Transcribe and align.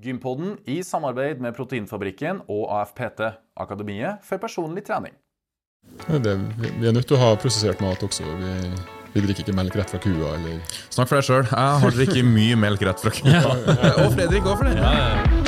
Gympodden 0.00 0.54
i 0.64 0.78
samarbeid 0.86 1.42
med 1.44 1.52
Proteinfabrikken 1.56 2.40
og 2.48 2.70
AFPT, 2.78 3.20
Akademiet 3.60 4.24
for 4.24 4.40
personlig 4.40 4.84
trening. 4.86 5.12
Det, 6.08 6.32
vi 6.80 6.88
er 6.88 6.94
nødt 6.96 7.08
til 7.08 7.18
å 7.18 7.20
ha 7.20 7.34
prosessert 7.40 7.80
mat 7.84 8.00
også. 8.04 8.24
Vi, 8.40 8.54
vi 9.14 9.24
drikker 9.26 9.44
ikke 9.44 9.56
melk 9.56 9.76
rett 9.76 9.92
fra 9.92 10.00
kua. 10.00 10.34
eller... 10.38 10.60
Snakk 10.92 11.10
for 11.10 11.20
deg 11.20 11.28
sjøl. 11.28 11.44
Jeg 11.50 11.84
har 11.84 11.96
drukket 11.98 12.32
mye 12.32 12.56
melk 12.64 12.88
rett 12.88 13.04
fra 13.04 13.12
kua. 13.18 13.54
og 14.06 14.16
Fredrik 14.16 14.48
òg, 14.48 14.56
for 14.56 14.68
den. 14.70 15.39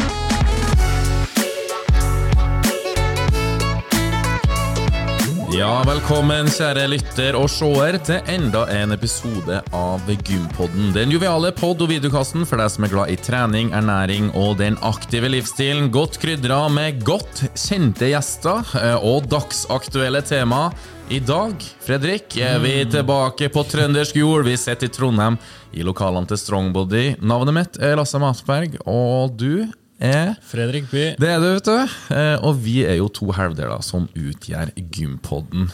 Ja, 5.53 5.82
velkommen 5.84 6.46
kjære 6.48 6.87
lytter 6.88 7.37
og 7.37 7.50
seer 7.53 7.98
til 8.00 8.30
enda 8.32 8.62
en 8.72 8.94
episode 8.94 9.58
av 9.76 10.06
Gympodden. 10.08 10.94
Den 10.94 11.12
joviale 11.12 11.50
pod- 11.53 11.82
og 11.85 11.90
videokassen 11.90 12.46
for 12.48 12.56
deg 12.56 12.72
som 12.72 12.86
er 12.86 12.92
glad 12.94 13.12
i 13.12 13.18
trening, 13.21 13.68
ernæring 13.76 14.30
og 14.32 14.56
den 14.62 14.78
aktive 14.80 15.28
livsstilen. 15.28 15.90
Godt 15.92 16.16
krydra 16.23 16.62
med 16.72 17.02
godt 17.04 17.44
kjente 17.52 18.08
gjester 18.14 18.64
eh, 18.80 18.96
og 18.96 19.28
dagsaktuelle 19.28 20.24
tema. 20.24 20.70
I 21.12 21.20
dag, 21.20 21.60
Fredrik, 21.84 22.32
er 22.41 22.56
vi 22.64 22.78
tilbake 22.88 23.50
på 23.52 23.66
trøndersk 23.69 24.16
jord. 24.22 24.48
Vi 24.48 24.56
sitter 24.56 24.88
i 24.88 24.94
Trondheim 24.96 25.36
i 25.77 25.84
lokalene 25.84 26.32
til 26.32 26.41
Strongbody. 26.41 27.05
Navnet 27.20 27.58
mitt 27.58 27.77
er 27.77 28.00
Lasse 28.00 28.16
Matberg, 28.22 28.80
og 28.88 29.36
du 29.36 29.66
er 30.02 30.34
Fredrik 30.51 30.91
By. 30.91 31.05
det 31.20 31.29
er 31.30 31.41
det, 31.42 31.52
vet 31.61 31.70
du. 31.70 31.97
Eh, 32.16 32.37
Og 32.42 32.59
vi 32.65 32.83
er 32.84 32.98
jo 32.98 33.09
to 33.09 33.30
halvdeler 33.34 33.83
som 33.87 34.09
utgjør 34.19 34.73
Gympodden. 34.92 35.70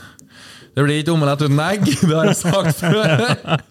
Det 0.78 0.84
blir 0.86 1.00
ikke 1.02 1.10
omelett 1.16 1.40
uten 1.42 1.58
egg, 1.64 1.86
det 2.08 2.14
har 2.14 2.28
jeg 2.30 2.36
sagt 2.38 2.76
før. 2.78 3.24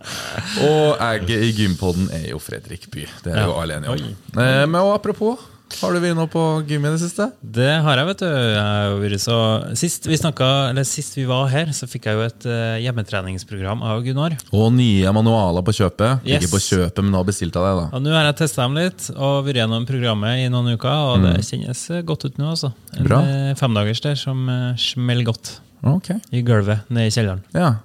Og 0.68 0.98
egget 1.08 1.46
i 1.46 1.52
Gympodden 1.56 2.10
er 2.12 2.26
jo 2.34 2.40
Fredrik 2.44 2.90
By. 2.92 3.06
Det 3.24 3.32
er 3.36 3.46
jo 3.48 3.54
alle 3.62 3.78
enige 3.80 3.94
om. 3.94 4.10
Eh, 4.42 4.66
Men 4.68 4.82
og 4.82 4.96
apropos, 4.98 5.40
har 5.82 5.94
du 5.94 6.00
vært 6.02 6.16
nå 6.18 6.26
på 6.32 6.42
gym 6.68 6.86
i 6.88 6.92
det 6.94 7.00
siste? 7.02 7.26
Det 7.42 7.70
har 7.84 8.00
jeg, 8.00 8.08
vet 8.10 8.22
du. 8.24 8.28
Jeg 8.28 8.62
har 8.64 9.16
så... 9.22 9.38
Sist 9.78 10.08
vi 10.08 10.18
snakket, 10.18 10.72
eller 10.72 10.88
sist 10.88 11.18
vi 11.18 11.26
var 11.30 11.48
her, 11.52 11.72
så 11.76 11.88
fikk 11.90 12.08
jeg 12.10 12.18
jo 12.18 12.24
et 12.26 12.48
eh, 12.50 12.78
hjemmetreningsprogram 12.86 13.84
av 13.86 14.02
Gunnar. 14.06 14.38
Og 14.56 14.72
nye 14.76 15.12
manualer 15.16 15.66
på 15.68 15.76
kjøpet. 15.78 16.24
Yes. 16.28 16.42
Ikke 16.46 16.54
på 16.56 16.62
kjøpet, 16.64 17.04
men 17.04 17.14
nå 17.16 17.24
bestilt 17.28 17.58
av 17.60 17.68
det, 17.68 17.74
da. 17.82 17.86
Og 17.98 18.06
nå 18.06 18.16
har 18.16 18.30
jeg 18.30 18.40
testa 18.44 18.64
dem 18.66 18.80
litt 18.80 19.10
og 19.16 19.44
vært 19.48 19.62
gjennom 19.62 19.86
programmet 19.90 20.44
i 20.46 20.50
noen 20.54 20.74
uker, 20.78 21.04
og 21.14 21.28
det 21.28 21.36
kjennes 21.48 21.84
eh, 21.94 22.02
godt 22.08 22.26
ut 22.30 22.40
nå. 22.42 22.54
altså. 22.56 22.74
En 22.96 23.04
Mm. 23.04 23.08
Bra. 23.12 23.20
eh, 23.28 23.54
femdagers 23.60 24.02
der 24.02 24.16
som 24.18 24.48
smeller 24.82 25.28
godt 25.28 25.58
Ok, 25.88 26.10
i 26.34 26.42
gulvet 26.42 26.88
nede 26.90 27.12
i 27.12 27.14
kjelleren. 27.14 27.44
ja. 27.54 27.76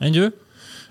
Enn 0.00 0.12
du? 0.14 0.28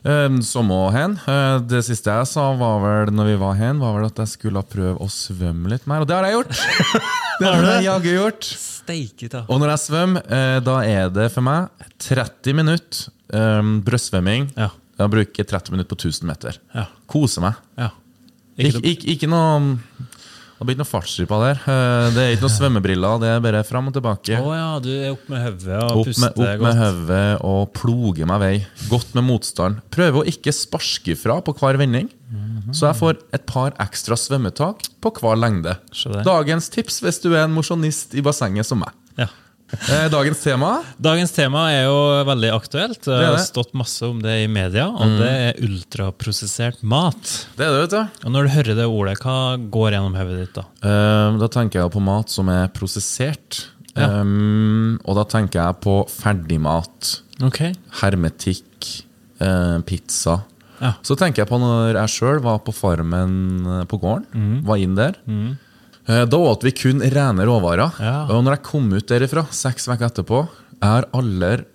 Eh, 0.08 0.38
Som 0.48 0.72
og 0.72 0.92
hen. 0.96 1.18
Eh, 1.28 1.58
Det 1.68 1.82
siste 1.86 2.14
jeg 2.14 2.30
sa 2.32 2.46
var 2.60 2.80
vel 2.86 3.14
når 3.16 3.32
vi 3.34 3.36
var 3.42 3.58
hen, 3.60 3.80
var 3.84 3.98
vel 3.98 4.08
at 4.08 4.22
jeg 4.24 4.32
skulle 4.38 4.64
prøve 4.64 4.96
å 5.04 5.10
svømme 5.12 5.70
litt 5.74 5.88
mer. 5.90 6.02
Og 6.06 6.08
det 6.10 6.16
har 6.18 6.28
jeg 6.30 6.38
gjort! 6.40 6.56
Det 7.38 7.46
har 7.46 7.66
jeg 7.76 7.84
jaggu 7.86 8.08
gjort. 8.16 8.48
Steiket, 8.50 9.30
da. 9.36 9.44
Og 9.54 9.60
når 9.62 9.76
jeg 9.76 9.82
svømmer, 9.84 10.24
eh, 10.34 10.56
da 10.66 10.78
er 10.90 11.12
det 11.14 11.28
for 11.36 11.46
meg 11.46 11.68
30 12.02 12.56
minutter 12.58 13.12
um, 13.30 13.76
brøstsvømming. 13.86 14.48
Ja. 14.58 14.72
Jeg 14.98 15.12
bruker 15.14 15.46
30 15.52 15.76
minutter 15.76 15.92
på 15.92 16.00
1000 16.00 16.26
meter. 16.32 16.58
Ja. 16.74 16.88
Kose 17.06 17.44
meg. 17.44 17.60
ja. 17.78 17.92
Ikke, 18.58 18.82
ikke, 18.90 19.06
ikke 19.14 19.28
noe 19.30 19.76
Det 20.58 20.66
blir 20.66 20.74
ikke 20.74 20.82
noe 20.82 20.90
fartsripa 20.90 21.38
der. 21.44 21.60
Eh, 21.70 22.08
Det 22.16 22.22
er 22.24 22.32
ikke 22.34 22.48
noen 22.48 22.56
svømmebriller, 22.62 23.20
det 23.22 23.30
er 23.36 23.42
bare 23.46 23.64
fram 23.68 23.90
og 23.92 23.94
tilbake. 23.98 24.40
Å 24.42 24.54
ja, 24.58 24.70
du 24.82 24.90
er 24.96 25.12
opp 25.14 25.28
med 25.30 25.44
hodet 25.46 25.82
og 25.84 26.00
Opp 26.02 26.08
puster 26.10 26.24
med, 26.24 26.32
opp 26.34 26.44
med 26.48 26.62
godt. 26.64 26.82
hodet 26.82 27.26
og 27.52 27.62
ploge 27.78 28.26
meg 28.32 28.42
vei. 28.42 28.54
Godt 28.90 29.14
med 29.20 29.28
motstand. 29.30 29.82
Prøver 29.94 30.24
å 30.24 30.28
ikke 30.34 30.54
sparke 30.56 31.16
fra 31.20 31.38
på 31.46 31.54
hver 31.62 31.78
vending. 31.78 32.10
Mhm. 32.34 32.74
Så 32.76 32.90
jeg 32.90 32.98
får 33.00 33.20
et 33.38 33.46
par 33.48 33.72
ekstra 33.80 34.18
svømmetak 34.20 34.90
på 35.00 35.14
hver 35.22 35.38
lengde. 35.40 35.78
Dagens 36.26 36.68
tips 36.74 36.98
hvis 37.06 37.22
du 37.24 37.30
er 37.36 37.46
en 37.46 37.54
mosjonist 37.56 38.18
i 38.18 38.24
bassenget 38.26 38.66
som 38.68 38.82
meg. 38.84 38.92
Ja. 39.18 39.30
Eh, 39.68 40.06
Dagens 40.08 40.40
tema 40.40 40.70
Dagens 40.98 41.34
tema 41.36 41.66
er 41.76 41.84
jo 41.90 41.98
veldig 42.28 42.52
aktuelt. 42.56 43.02
Det 43.04 43.12
Det 43.12 43.26
har. 43.26 43.36
Mm. 43.36 43.44
stått 43.44 43.74
masse 43.76 44.06
om 44.08 44.22
det 44.24 44.36
i 44.46 44.48
media, 44.48 44.88
og 44.88 45.18
det 45.20 45.28
er 45.28 45.60
ultraprosessert 45.66 46.84
mat. 46.84 47.48
Det 47.58 47.66
er 47.68 47.74
det, 47.76 47.82
vet 47.84 47.96
du. 47.96 48.26
Og 48.28 48.32
Når 48.32 48.44
du 48.48 48.50
hører 48.56 48.76
det 48.80 48.86
ordet, 48.88 49.18
hva 49.20 49.58
går 49.70 49.92
gjennom 49.92 50.16
hodet 50.16 50.38
ditt 50.46 50.54
da? 50.56 50.64
Eh, 50.82 51.38
da 51.42 51.48
tenker 51.52 51.82
jeg 51.84 51.92
på 51.92 52.02
mat 52.02 52.30
som 52.32 52.48
er 52.50 52.68
prosessert. 52.70 53.66
Ja. 53.98 54.22
Um, 54.22 55.00
og 55.06 55.16
da 55.18 55.24
tenker 55.26 55.58
jeg 55.60 55.80
på 55.82 55.98
ferdigmat. 56.08 57.22
Okay. 57.42 57.74
Hermetikk. 58.00 59.04
uh, 59.42 59.80
pizza. 59.86 60.44
Ja. 60.82 60.94
Så 61.06 61.16
tenker 61.18 61.44
jeg 61.44 61.50
på 61.50 61.58
når 61.60 61.94
jeg 61.98 62.10
sjøl 62.14 62.40
var 62.42 62.60
på 62.66 62.74
farmen 62.74 63.86
på 63.90 64.00
gården. 64.00 64.26
Mm. 64.34 64.64
Var 64.66 64.78
inn 64.78 64.96
der. 64.96 65.16
Eh, 65.28 65.56
Da 66.08 66.38
åt 66.40 66.64
vi 66.64 66.72
kun 66.72 67.02
rene 67.04 67.46
råvarer. 67.48 67.98
Ja. 68.00 68.20
Og 68.32 68.46
når 68.46 68.58
jeg 68.58 68.66
kom 68.70 68.86
ut 68.94 69.10
derifra, 69.12 69.44
seks 69.52 69.90
uker 69.90 70.08
etterpå, 70.08 70.46
jeg 70.78 70.88
har 70.88 71.10
aldri 71.18 71.66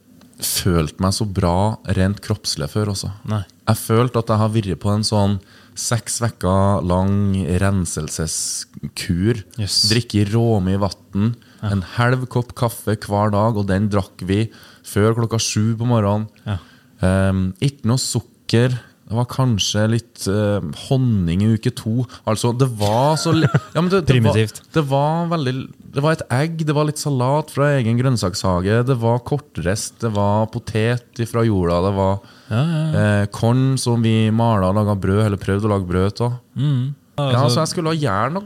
følt 0.43 0.99
meg 1.03 1.15
så 1.15 1.27
bra 1.29 1.57
rent 1.97 2.23
kroppslig 2.25 2.69
før 2.73 2.93
også. 2.95 3.13
Nei. 3.31 3.43
Jeg 3.69 3.79
følte 3.79 4.23
at 4.23 4.33
jeg 4.33 4.41
har 4.41 4.55
vært 4.57 4.81
på 4.83 4.91
en 4.93 5.05
sånn 5.07 5.37
seks 5.79 6.19
uker 6.23 6.83
lang 6.85 7.37
renselseskur. 7.63 9.43
Yes. 9.61 9.83
Drikke 9.93 10.27
råmye 10.33 10.81
vann. 10.83 11.35
En 11.63 11.85
halv 11.95 12.27
kopp 12.33 12.55
kaffe 12.59 12.97
hver 12.99 13.33
dag, 13.35 13.57
og 13.57 13.69
den 13.71 13.89
drakk 13.93 14.25
vi 14.27 14.47
før 14.87 15.15
klokka 15.21 15.39
sju 15.41 15.77
på 15.79 15.89
morgenen. 15.89 16.29
Ja. 16.47 16.59
Um, 17.03 17.51
ikke 17.63 17.89
noe 17.91 18.03
sukker. 18.03 18.75
Det 19.13 19.19
var 19.19 19.27
kanskje 19.29 19.83
litt 19.93 20.23
eh, 20.33 20.65
honning 20.87 21.43
i 21.45 21.51
uke 21.59 21.69
to. 21.77 22.07
Altså, 22.25 22.55
det 22.57 22.71
var 22.81 23.19
så 23.21 23.35
li- 23.37 23.51
ja, 23.53 23.77
men 23.83 23.91
det, 23.93 24.01
det 24.07 24.15
Primitivt. 24.15 24.63
Var, 24.63 24.71
det 24.79 24.85
var 24.89 25.27
veldig 25.35 25.55
Det 25.93 26.01
var 26.07 26.17
et 26.17 26.23
egg, 26.33 26.63
det 26.65 26.73
var 26.79 26.89
litt 26.89 27.03
salat 27.03 27.53
fra 27.53 27.67
egen 27.77 27.99
grønnsakshage, 28.01 28.79
det 28.89 28.97
var 29.03 29.21
kortrest, 29.29 29.99
det 30.01 30.15
var 30.17 30.47
potet 30.55 31.21
fra 31.29 31.45
jorda, 31.45 31.83
det 31.91 31.93
var 31.99 32.15
Ja, 32.49 32.63
ja, 32.65 32.81
eh, 33.03 33.27
korn 33.37 33.77
som 33.81 34.01
vi 34.05 34.31
mala 34.33 34.73
og 34.73 34.79
laga 34.81 34.97
brød, 34.97 35.23
eller 35.27 35.41
prøvde 35.41 35.69
å 35.69 35.75
lage 35.77 35.89
brød 35.93 36.25
av. 36.25 36.39
Mm. 36.57 36.83
Ja, 37.21 37.45
så 37.53 37.61
jeg 37.63 37.69
skulle 37.75 37.93
ha 37.93 38.01
gjerne 38.01 38.41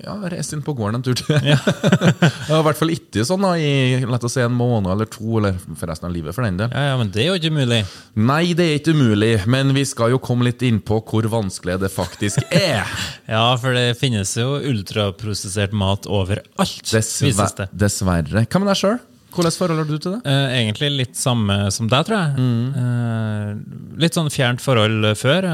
ja, 0.00 0.14
reist 0.32 0.54
inn 0.56 0.62
på 0.64 0.74
gården 0.78 0.98
en 1.00 1.04
tur 1.04 1.16
til. 1.18 1.36
Ja. 1.46 1.58
I 2.52 2.60
hvert 2.64 2.78
fall 2.78 2.92
ikke 2.94 3.24
sånn 3.28 3.44
da, 3.44 3.52
i 3.60 4.00
lett 4.08 4.24
å 4.26 4.30
si 4.32 4.40
en 4.44 4.54
måned 4.56 4.90
eller 4.94 5.08
to, 5.12 5.26
eller 5.40 5.58
for 5.76 5.90
resten 5.90 6.08
av 6.08 6.14
livet, 6.14 6.34
for 6.36 6.46
den 6.46 6.58
del. 6.60 6.72
ja, 6.72 6.86
ja, 6.92 6.96
men 7.00 7.12
det 7.14 7.24
er 7.24 7.30
jo 7.32 7.38
ikke 7.40 7.52
mulig. 7.56 7.82
Nei, 8.18 8.42
det 8.58 8.66
er 8.70 8.80
ikke 8.80 8.94
umulig, 8.96 9.32
men 9.50 9.74
vi 9.76 9.84
skal 9.88 10.14
jo 10.14 10.20
komme 10.22 10.48
litt 10.48 10.62
inn 10.66 10.80
på 10.84 11.00
hvor 11.08 11.28
vanskelig 11.32 11.78
det 11.84 11.92
faktisk 11.92 12.44
er. 12.50 12.82
Ja, 13.32 13.46
for 13.56 13.72
det 13.72 13.94
finnes 13.96 14.32
jo 14.36 14.58
ultraprosessert 14.68 15.72
mat 15.72 16.04
overalt, 16.10 16.82
vises 16.82 17.14
Dessver 17.22 17.54
det. 17.62 17.68
dessverre. 17.80 18.42
Hva 18.44 18.60
med 18.60 18.68
deg 18.72 18.80
sjøl? 18.80 18.98
Hvordan 19.32 19.54
forhold 19.56 19.80
har 19.80 19.86
du 19.88 19.94
til 19.96 20.12
det? 20.18 20.18
Eh, 20.28 20.56
egentlig 20.58 20.90
litt 20.92 21.14
samme 21.16 21.54
som 21.72 21.86
deg, 21.88 22.04
tror 22.04 22.18
jeg. 22.18 22.50
Eh, 22.82 23.54
litt 24.02 24.18
sånn 24.18 24.28
fjernt 24.34 24.60
forhold 24.60 25.06
før. 25.16 25.46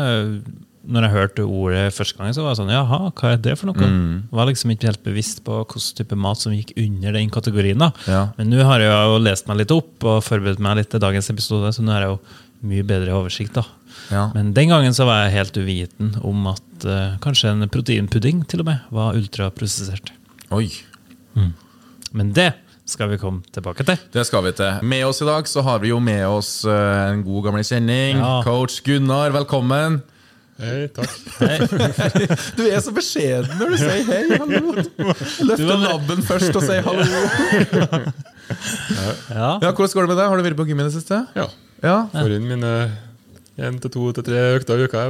Når 0.88 1.04
jeg 1.04 1.12
hørte 1.12 1.44
ordet 1.44 1.82
første 1.92 2.16
gang, 2.16 2.32
så 2.32 2.44
var 2.44 2.54
jeg 2.54 2.60
sånn 2.62 2.72
Jaha, 2.72 2.98
hva 3.12 3.32
er 3.34 3.40
det 3.44 3.54
for 3.60 3.68
noe? 3.68 3.88
Var 4.32 4.48
liksom 4.48 4.72
ikke 4.72 4.88
helt 4.88 5.02
bevisst 5.04 5.42
på 5.44 5.58
hvilken 5.60 5.84
type 5.98 6.16
mat 6.16 6.40
som 6.40 6.54
gikk 6.56 6.72
under 6.80 7.12
den 7.18 7.32
kategorien. 7.34 7.82
da. 7.82 7.90
Ja. 8.08 8.22
Men 8.38 8.48
nå 8.54 8.64
har 8.64 8.80
jeg 8.80 8.92
jo 9.12 9.18
lest 9.20 9.50
meg 9.50 9.60
litt 9.60 9.74
opp 9.74 10.06
og 10.08 10.22
forberedt 10.24 10.62
meg 10.64 10.80
litt 10.80 10.92
til 10.94 11.02
dagens 11.04 11.28
episode, 11.34 11.74
så 11.76 11.84
nå 11.84 11.92
har 11.92 12.06
jeg 12.06 12.14
jo 12.14 12.20
mye 12.72 12.86
bedre 12.88 13.18
oversikt. 13.18 13.58
da. 13.60 13.66
Ja. 14.08 14.30
Men 14.32 14.54
den 14.56 14.72
gangen 14.72 14.96
så 14.96 15.04
var 15.08 15.26
jeg 15.26 15.36
helt 15.36 15.60
uviten 15.60 16.14
om 16.24 16.48
at 16.54 16.88
uh, 16.88 17.18
kanskje 17.20 17.52
en 17.52 17.68
proteinpudding 17.68 18.46
til 18.48 18.64
og 18.64 18.70
med 18.70 18.88
var 18.94 19.18
ultraprosessert. 19.18 20.14
Oi. 20.56 20.70
Men 22.16 22.32
det 22.32 22.52
skal 22.88 23.10
vi 23.12 23.18
komme 23.20 23.44
tilbake 23.52 23.84
til. 23.84 23.98
Det 24.14 24.24
skal 24.24 24.46
vi 24.46 24.54
til. 24.56 24.80
Med 24.88 25.04
oss 25.04 25.20
i 25.20 25.28
dag 25.28 25.48
så 25.48 25.60
har 25.66 25.82
vi 25.82 25.92
jo 25.92 26.00
med 26.00 26.24
oss 26.24 26.62
uh, 26.64 27.12
en 27.12 27.20
god 27.26 27.50
gammel 27.50 27.66
kjenning. 27.66 28.22
Ja. 28.22 28.38
Coach 28.46 28.80
Gunnar, 28.86 29.34
velkommen. 29.36 30.00
Hei, 30.58 30.88
takk. 30.90 31.12
Du 32.58 32.64
er 32.66 32.80
så 32.82 32.90
beskjeden 32.96 33.52
når 33.60 33.74
du 33.74 33.76
sier 33.78 34.08
hei, 34.08 34.22
hallo. 34.34 34.72
Løfter 35.46 35.68
var- 35.68 35.84
labben 35.84 36.24
først 36.26 36.56
og 36.58 36.64
sier 36.66 36.82
hallo. 36.86 37.04
Ja, 38.48 39.48
Ja, 39.60 39.70
Hvordan 39.76 39.92
går 39.92 40.06
det 40.06 40.08
med 40.08 40.16
deg? 40.18 40.24
Har 40.32 40.40
du 40.40 40.44
vært 40.46 40.56
på 40.58 40.64
gym 40.68 40.80
i 40.80 40.86
det 40.88 40.94
siste? 40.96 41.18
Ja. 41.36 41.44
Ja. 41.84 41.96
Får 42.14 42.32
inn 42.38 42.46
mine 42.48 42.70
én 43.58 43.76
til 43.82 43.90
to 43.92 44.08
til 44.16 44.24
tre 44.26 44.40
økter 44.56 44.80
i 44.80 44.86
uka. 44.88 45.02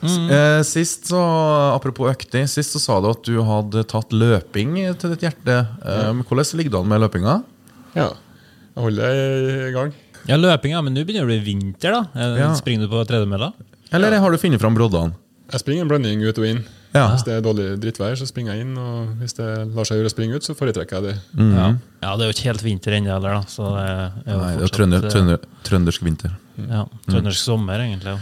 Mm. 0.00 0.30
Eh, 0.32 0.60
Sist 0.66 1.08
så, 1.10 1.20
Apropos 1.74 2.08
økter, 2.12 2.46
sist 2.50 2.72
så 2.74 2.80
sa 2.82 2.96
du 3.04 3.10
at 3.12 3.22
du 3.26 3.36
hadde 3.46 3.82
tatt 3.90 4.14
løping 4.16 4.74
til 4.98 5.12
ditt 5.14 5.26
hjerte. 5.28 5.58
Eh, 5.84 6.10
Hvordan 6.24 6.58
ligger 6.62 6.72
det 6.76 6.80
an 6.82 6.90
med 6.94 7.04
løpinga? 7.04 7.36
Ja. 7.98 8.08
Jeg 8.76 8.82
holder 8.88 9.22
i 9.68 9.72
gang. 9.76 9.94
ja 10.26 10.36
løping, 10.40 10.72
ja, 10.74 10.80
men 10.84 10.94
nå 10.96 11.04
begynner 11.06 11.26
det 11.26 11.28
å 11.28 11.32
bli 11.34 11.42
vinter, 11.52 11.94
da. 12.00 12.26
Ja. 12.40 12.50
Springer 12.58 12.86
du 12.88 12.92
på 12.96 13.04
tredemølla? 13.08 13.52
Eller 13.92 14.18
har 14.18 14.30
du 14.34 14.38
funnet 14.40 14.60
fram 14.62 14.74
broddene? 14.74 15.14
Jeg 15.52 15.62
springer 15.62 15.84
en 15.86 15.90
blanding 15.92 16.24
ut 16.26 16.38
og 16.42 16.46
inn. 16.48 16.64
Ja. 16.96 17.10
Hvis 17.12 17.26
det 17.26 17.34
er 17.36 17.42
dårlig 17.44 17.66
drittvær, 17.82 18.16
så 18.18 18.26
springer 18.26 18.56
jeg 18.56 18.64
inn. 18.64 18.72
Og 18.80 19.20
hvis 19.20 19.36
det 19.36 19.46
lar 19.76 19.86
seg 19.86 20.00
gjøre 20.00 20.10
å 20.10 20.14
springe 20.14 20.38
ut, 20.38 20.46
så 20.46 20.56
foretrekker 20.58 20.96
jeg 20.96 21.04
det. 21.04 21.14
Ja. 21.52 21.66
ja, 22.02 22.14
det 22.16 22.24
er 22.24 22.30
jo 22.30 22.34
ikke 22.34 22.48
helt 22.48 22.64
vinter 22.64 22.96
ennå 22.96 23.12
heller, 23.12 23.36
da. 23.36 23.52
Så 23.52 23.68
det 23.76 23.84
er 23.84 24.00
jo 24.00 24.40
Nei, 24.40 24.48
det 24.56 24.56
er 24.56 24.64
fortsatt, 24.64 24.76
trønder, 24.78 25.04
eh, 25.04 25.12
trønder, 25.14 25.44
trøndersk 25.68 26.06
vinter. 26.06 26.34
Ja, 26.56 26.86
trøndersk 27.04 27.42
sommer, 27.42 27.82
egentlig. 27.84 28.14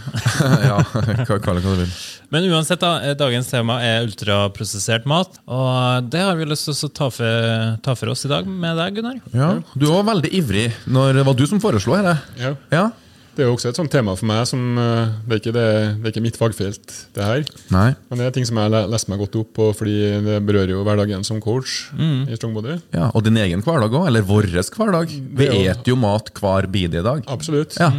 ja. 0.66 0.80
ja, 1.30 1.38
kall 1.38 1.60
det 1.60 1.64
hva 1.64 1.76
du 1.78 1.84
vil. 1.84 1.94
Men 2.34 2.48
uansett, 2.50 2.82
da, 2.82 2.96
eh, 3.06 3.14
dagens 3.16 3.48
tema 3.52 3.78
er 3.86 4.08
ultraprosessert 4.08 5.06
mat. 5.08 5.38
Og 5.46 6.10
det 6.10 6.24
har 6.26 6.34
vi 6.40 6.48
lyst 6.50 6.66
til 6.68 6.74
å 6.90 6.92
ta 6.98 7.08
for, 7.14 7.78
ta 7.86 7.94
for 8.00 8.12
oss 8.12 8.26
i 8.26 8.32
dag 8.34 8.48
med 8.50 8.76
deg, 8.82 8.98
Gunnar. 8.98 9.22
Ja, 9.32 9.52
Du 9.78 9.86
var 9.94 10.04
veldig 10.10 10.34
ivrig 10.34 10.66
når 10.90 11.20
det 11.20 11.26
var 11.30 11.38
du 11.38 11.46
som 11.48 11.62
foreslo 11.62 11.96
dette. 11.96 12.18
Ja. 12.42 12.52
Ja? 12.74 12.84
Det 13.34 13.42
er 13.42 13.48
jo 13.48 13.54
også 13.56 13.68
et 13.72 13.78
sånt 13.80 13.90
tema 13.90 14.14
for 14.16 14.26
meg 14.30 14.44
som 14.46 14.78
eh, 14.78 15.08
Det 15.26 15.34
er 15.36 15.40
ikke, 15.42 15.52
det, 15.56 15.64
det 15.98 16.06
er 16.06 16.12
ikke 16.14 16.22
mitt 16.22 16.36
fagfelt, 16.38 16.94
det 17.16 17.24
her. 17.26 17.44
Nei. 17.74 17.88
Men 18.10 18.18
det 18.22 18.26
er 18.28 18.34
ting 18.36 18.46
som 18.46 18.56
jeg 18.60 18.70
har 18.70 18.88
lest 18.92 19.08
meg 19.10 19.18
godt 19.24 19.38
opp 19.40 19.52
på, 19.58 19.70
fordi 19.74 19.96
det 20.22 20.40
berører 20.46 20.70
jo 20.76 20.84
hverdagen 20.86 21.24
som 21.26 21.40
coach 21.42 21.90
Mm. 21.94 22.28
i 22.30 22.36
Strongbody. 22.36 22.80
Ja, 22.94 23.10
Og 23.14 23.24
din 23.24 23.36
egen 23.36 23.62
hverdag 23.62 23.90
òg, 23.94 24.06
eller 24.06 24.22
vår 24.22 24.46
hverdag. 24.54 25.08
Vi 25.10 25.46
Det 25.46 25.48
er 25.66 25.82
jo- 25.84 25.96
mat 25.96 26.30
hver 26.34 26.66
bidige 26.70 27.02
dag. 27.02 27.24
Absolutt. 27.26 27.76
Ja. 27.80 27.90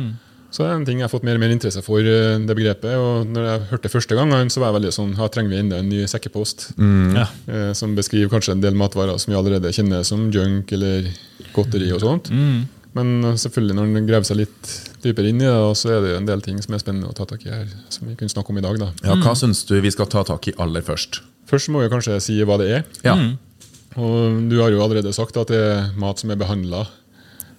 Så 0.52 0.64
det 0.64 0.70
er 0.72 0.76
en 0.76 0.86
ting 0.86 1.00
jeg 1.00 1.10
har 1.10 1.12
fått 1.12 1.24
mer 1.28 1.34
og 1.36 1.40
mer 1.42 1.50
interesse 1.52 1.82
for, 1.84 2.00
eh, 2.00 2.38
det 2.40 2.56
begrepet. 2.56 2.96
Og 2.96 3.28
når 3.28 3.44
jeg 3.44 3.68
hørte 3.72 3.82
det 3.84 3.92
første 3.92 4.16
gangen, 4.16 4.48
så 4.50 4.60
var 4.62 4.72
jeg 4.72 4.82
veldig 4.82 4.94
sånn 4.96 5.16
Her 5.18 5.28
trenger 5.28 5.50
vi 5.50 5.58
enda 5.60 5.78
en 5.80 5.90
ny 5.90 6.06
sekkepost. 6.08 6.72
Ja. 7.14 7.28
Eh, 7.52 7.74
som 7.74 7.94
beskriver 7.96 8.30
kanskje 8.30 8.52
en 8.54 8.62
del 8.62 8.74
matvarer 8.74 9.20
som 9.20 9.34
vi 9.34 9.38
allerede 9.40 9.68
kjenner 9.76 10.06
som 10.06 10.32
junk 10.32 10.72
eller 10.72 11.10
godteri 11.54 11.92
og 11.92 12.00
sånt. 12.00 12.32
Men 12.96 13.10
eh, 13.28 13.36
selvfølgelig 13.42 13.76
når 13.76 13.90
en 14.00 14.08
graver 14.10 14.28
seg 14.30 14.38
litt 14.40 14.70
dypere 15.04 15.30
inn 15.34 15.42
i 15.44 15.48
det, 15.50 15.56
så 15.78 15.92
er 15.92 16.02
det 16.06 16.14
jo 16.14 16.20
en 16.22 16.28
del 16.30 16.42
ting 16.46 16.62
som 16.64 16.74
er 16.78 16.82
spennende 16.84 17.10
å 17.12 17.16
ta 17.18 17.26
tak 17.30 17.44
i 17.46 17.52
her. 17.52 17.68
Som 17.94 18.08
vi 18.10 18.16
kunne 18.16 18.32
snakke 18.32 18.54
om 18.54 18.58
i 18.62 18.64
dag. 18.66 18.80
da. 18.80 18.92
Ja, 19.04 19.18
Hva 19.22 19.34
syns 19.38 19.66
du 19.68 19.76
vi 19.84 19.92
skal 19.94 20.08
ta 20.12 20.24
tak 20.28 20.48
i 20.48 20.56
aller 20.64 20.82
først? 20.86 21.20
Først 21.50 21.70
må 21.70 21.84
vi 21.84 21.92
kanskje 21.92 22.18
si 22.24 22.40
hva 22.48 22.56
det 22.62 22.70
er. 22.80 22.86
Ja. 23.06 23.18
Og 24.00 24.40
Du 24.50 24.58
har 24.62 24.72
jo 24.74 24.82
allerede 24.84 25.12
sagt 25.16 25.38
at 25.38 25.52
det 25.52 25.60
er 25.62 25.92
mat 26.00 26.20
som 26.24 26.32
er 26.34 26.40
behandla. 26.40 26.86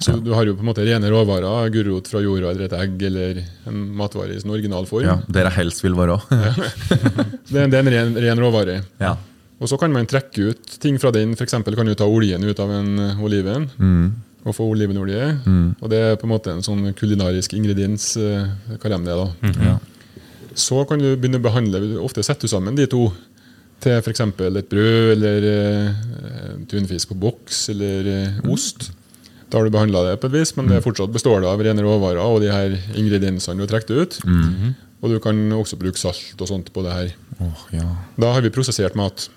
Så 0.02 0.12
du 0.20 0.32
har 0.36 0.44
jo 0.44 0.52
på 0.58 0.60
en 0.60 0.68
måte 0.68 0.84
rene 0.84 1.08
råvarer, 1.08 1.70
gulrot 1.72 2.08
fra 2.10 2.20
jorda 2.20 2.50
eller 2.52 2.66
et 2.66 2.74
egg 2.76 3.00
eller 3.08 3.38
en 3.70 3.78
matvare 3.96 4.34
i 4.34 4.40
sin 4.42 4.50
originalform. 4.52 5.06
ja 5.06 5.14
Der 5.32 5.48
jeg 5.48 5.54
helst 5.56 5.80
vil 5.86 5.94
være. 5.96 6.18
Det, 7.48 7.62
er- 7.62 7.70
det 7.70 7.78
er 7.78 7.80
en 7.80 7.92
ren, 7.94 8.14
ren 8.26 8.42
råvare. 8.44 8.82
ja. 9.00 9.14
Og 9.56 9.70
så 9.70 9.78
kan 9.80 9.88
man 9.90 10.04
trekke 10.04 10.50
ut 10.50 10.74
ting 10.82 10.98
fra 11.00 11.08
den. 11.16 11.30
F.eks. 11.32 11.54
kan 11.64 11.86
du 11.88 11.94
ta 11.96 12.04
oljen 12.04 12.44
ut 12.44 12.58
av 12.60 12.68
en 12.76 12.90
oliven. 13.24 13.70
oliven 13.80 14.12
og 14.46 14.54
få 14.54 14.66
olivenolje. 14.70 15.28
Og 15.82 15.90
det 15.90 15.98
er 15.98 16.18
på 16.20 16.28
en 16.28 16.32
måte 16.32 16.52
en 16.54 16.62
sånn 16.64 16.92
kulinarisk 16.96 17.54
ingrediens. 17.58 18.12
eh, 18.16 18.46
Hva 18.76 18.90
er 18.90 18.98
det 19.02 19.16
da? 19.18 19.28
Ja. 19.66 19.76
Så 20.56 20.84
kan 20.88 21.02
du 21.02 21.10
begynne 21.16 21.36
å 21.40 21.44
behandle 21.44 21.98
Ofte 22.00 22.22
setter 22.24 22.46
du 22.48 22.52
sammen 22.52 22.76
de 22.78 22.86
to 22.88 23.10
til 23.84 23.98
f.eks. 24.00 24.22
et 24.24 24.68
brød 24.70 25.10
eller 25.12 25.44
uh, 25.44 26.54
tunfisk 26.70 27.10
på 27.10 27.18
boks 27.26 27.68
eller 27.74 28.08
uh, 28.08 28.50
ost. 28.54 28.88
Da 29.50 29.58
har 29.58 29.66
du 29.68 29.74
behandla 29.74 30.00
det 30.06 30.14
på 30.22 30.30
et 30.30 30.38
vis, 30.38 30.54
men 30.56 30.70
det 30.70 30.80
fortsatt 30.82 31.12
består 31.12 31.42
det 31.44 31.50
av 31.50 31.60
rene 31.60 31.84
råvarer 31.84 32.22
og 32.24 32.40
de 32.42 32.48
her 32.50 32.72
ingrediensene 32.96 33.60
du 33.60 33.66
har 33.66 33.74
trukket 33.74 34.00
ut. 34.00 34.16
Og 35.04 35.12
du 35.12 35.18
kan 35.20 35.36
også 35.52 35.76
bruke 35.78 36.00
salt 36.00 36.40
og 36.40 36.48
sånt 36.48 36.72
på 36.72 36.82
det 36.86 36.94
her. 36.96 37.12
Oh, 37.44 37.66
ja. 37.76 37.84
Da 38.16 38.32
har 38.32 38.42
vi 38.42 38.50
prosessert 38.50 38.96
mat. 38.98 39.28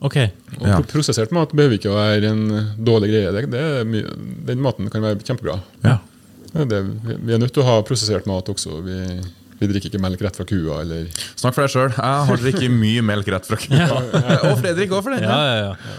Ok. 0.00 0.16
Og 0.60 0.66
Ja. 0.68 0.78
Prosessert 0.88 1.32
mat 1.36 1.50
behøver 1.52 1.76
ikke 1.76 1.90
å 1.92 1.98
være 1.98 2.30
en 2.30 2.44
dårlig 2.80 3.10
greie. 3.12 3.32
Det, 3.36 3.42
det 3.52 3.60
er 3.60 3.84
mye, 3.88 4.14
den 4.48 4.62
maten 4.64 4.88
kan 4.92 5.02
være 5.04 5.20
kjempebra. 5.26 5.58
Ja. 5.84 5.98
Det 6.50 6.62
er 6.64 6.70
det, 6.72 6.80
vi- 7.20 7.34
er 7.34 7.38
nødt 7.42 7.52
til 7.54 7.62
å 7.62 7.66
ha 7.68 7.76
prosessert 7.86 8.26
mat 8.26 8.48
også. 8.50 8.80
Vi, 8.86 8.96
vi 9.60 9.68
drikker 9.70 9.90
ikke 9.92 10.00
melk 10.02 10.22
rett 10.24 10.36
fra 10.40 10.46
kua. 10.48 10.80
Eller, 10.82 11.06
Snakk 11.36 11.54
for 11.54 11.66
deg 11.66 11.74
sjøl. 11.74 11.90
Jeg 11.92 12.28
har 12.30 12.40
drukket 12.46 12.72
mye 12.84 13.02
melk 13.04 13.28
rett 13.36 13.46
fra 13.50 13.58
kua. 13.60 14.00
Og 14.50 14.56
Fredrik 14.62 14.90
òg, 14.96 15.02
for 15.04 15.12
den 15.14 15.26
Ja, 15.28 15.40
ja, 15.46 15.58
ja. 15.68 15.98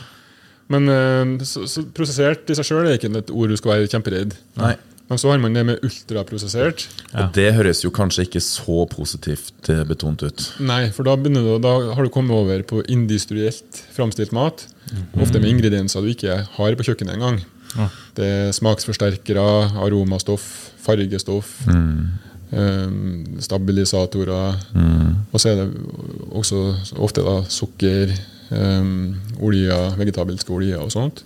men 0.71 0.89
eh, 0.89 1.45
så, 1.45 1.68
så 1.69 1.83
prosessert 1.94 2.50
i 2.50 2.57
seg 2.57 2.68
sjøl 2.68 2.88
er 2.89 2.97
ikke 2.97 3.12
et 3.21 3.30
ord 3.31 3.54
du 3.54 3.57
skal 3.59 3.75
være 3.77 3.92
kjemperedd. 3.92 4.33
Nei. 4.59 4.74
Men 5.12 5.19
så 5.19 5.28
har 5.28 5.42
man 5.44 5.52
det 5.52 5.66
med 5.68 5.81
ultraprosessert. 5.84 6.86
Ja. 7.12 7.25
Og 7.25 7.34
det 7.36 7.50
høres 7.58 7.81
jo 7.84 7.90
kanskje 7.92 8.24
ikke 8.24 8.40
så 8.40 8.86
positivt 8.88 9.68
eh, 9.68 9.81
betont 9.84 10.24
ut. 10.24 10.44
Nei, 10.63 10.86
for 10.96 11.04
da, 11.04 11.18
du, 11.19 11.40
da 11.60 11.74
har 11.98 12.08
du 12.08 12.12
kommet 12.13 12.31
over 12.31 12.63
på 12.63 12.80
industrielt 12.88 13.81
framstilt 13.92 14.31
mat. 14.31 14.63
Ofte 15.19 15.42
med 15.42 15.52
ingredienser 15.52 16.04
du 16.04 16.13
ikke 16.13 16.38
har 16.56 16.80
på 16.80 16.88
kjøkkenet 16.88 17.18
engang. 17.18 17.42
Ja. 17.75 17.90
Det 18.16 18.30
er 18.38 18.56
smaksforsterkere, 18.56 19.44
aromastoff, 19.84 20.48
fargestoff, 20.80 21.57
eh, 21.68 22.96
stabilisatorer. 23.44 24.64
Og 25.28 25.44
så 25.44 25.52
er 25.52 25.60
det 25.60 25.68
også 26.31 26.64
ofte 27.04 27.28
da 27.28 27.42
sukker, 27.52 28.16
um, 28.51 29.15
oljer, 29.42 29.95
vegetabilske 30.00 30.53
olje 30.53 30.77
og 30.80 30.92
sånt. 30.94 31.24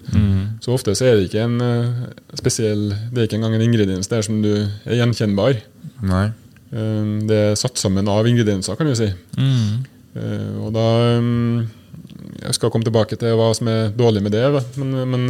Så 0.63 0.73
ofte 0.75 0.95
så 0.95 1.09
er 1.09 1.17
det 1.19 1.27
ikke 1.29 1.43
en 1.45 1.59
eh, 1.61 2.05
spesiell 2.39 2.87
Det 3.11 3.19
er 3.21 3.27
ikke 3.27 3.39
engang 3.39 3.57
en 3.57 3.65
ingrediens 3.65 4.07
der 4.11 4.23
som 4.25 4.41
du 4.43 4.51
er 4.55 4.99
gjenkjennbar. 4.99 5.59
Um, 6.71 7.25
det 7.29 7.37
er 7.51 7.59
satt 7.59 7.77
sammen 7.79 8.07
av 8.11 8.27
ingredienser, 8.27 8.77
kan 8.79 8.89
du 8.89 8.95
si. 8.97 9.09
Mm. 9.37 9.85
Eh, 10.15 10.55
og 10.63 10.73
da 10.75 10.87
um, 11.19 11.67
Jeg 12.41 12.57
skal 12.57 12.71
komme 12.73 12.87
tilbake 12.87 13.17
til 13.19 13.35
hva 13.37 13.51
som 13.57 13.69
er 13.71 13.93
dårlig 13.95 14.23
med 14.23 14.35
det, 14.35 14.45
men, 14.81 14.97
men, 15.11 15.29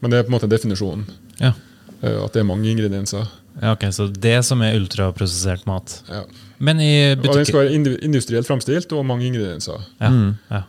men 0.00 0.10
det 0.12 0.18
er 0.18 0.24
på 0.26 0.32
en 0.32 0.38
måte 0.38 0.50
definisjonen. 0.50 1.04
Ja. 1.40 1.54
eh, 2.02 2.18
at 2.24 2.32
det 2.34 2.42
er 2.42 2.48
mange 2.48 2.70
ingredienser. 2.70 3.28
Ja, 3.62 3.72
ok, 3.74 3.88
Så 3.92 4.06
det 4.12 4.44
som 4.44 4.60
er 4.62 4.76
ultraprosessert 4.78 5.66
mat. 5.66 6.02
Ja. 6.08 6.22
Men 6.58 6.80
i 6.80 7.12
Og 7.16 7.22
den 7.34 7.44
skal 7.48 7.64
være 7.64 7.72
indu- 7.76 7.98
industrielt 8.04 8.46
framstilt 8.46 8.92
og 8.92 9.04
mange 9.06 9.26
ingredienser. 9.26 9.80
ja, 10.00 10.10
ja. 10.50 10.62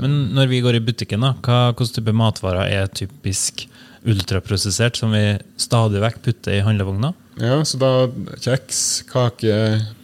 Men 0.00 0.28
når 0.32 0.46
vi 0.46 0.60
går 0.62 0.76
i 0.78 0.80
butikken, 0.80 1.20
da, 1.20 1.32
hva 1.42 1.72
hvilken 1.74 1.94
type 1.96 2.12
matvarer 2.14 2.70
er 2.70 2.86
typisk 2.86 3.64
ultraprosessert, 4.06 4.96
som 4.96 5.10
vi 5.10 5.38
stadig 5.58 5.98
vekk 6.00 6.20
putter 6.22 6.54
i 6.54 6.60
handlevogna? 6.62 7.10
Ja, 7.40 7.56
så 7.66 7.78
da 7.80 8.06
kjeks, 8.38 9.02
kake, 9.10 9.56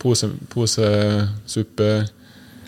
pose, 0.02 0.30
posesuppe, 0.50 2.08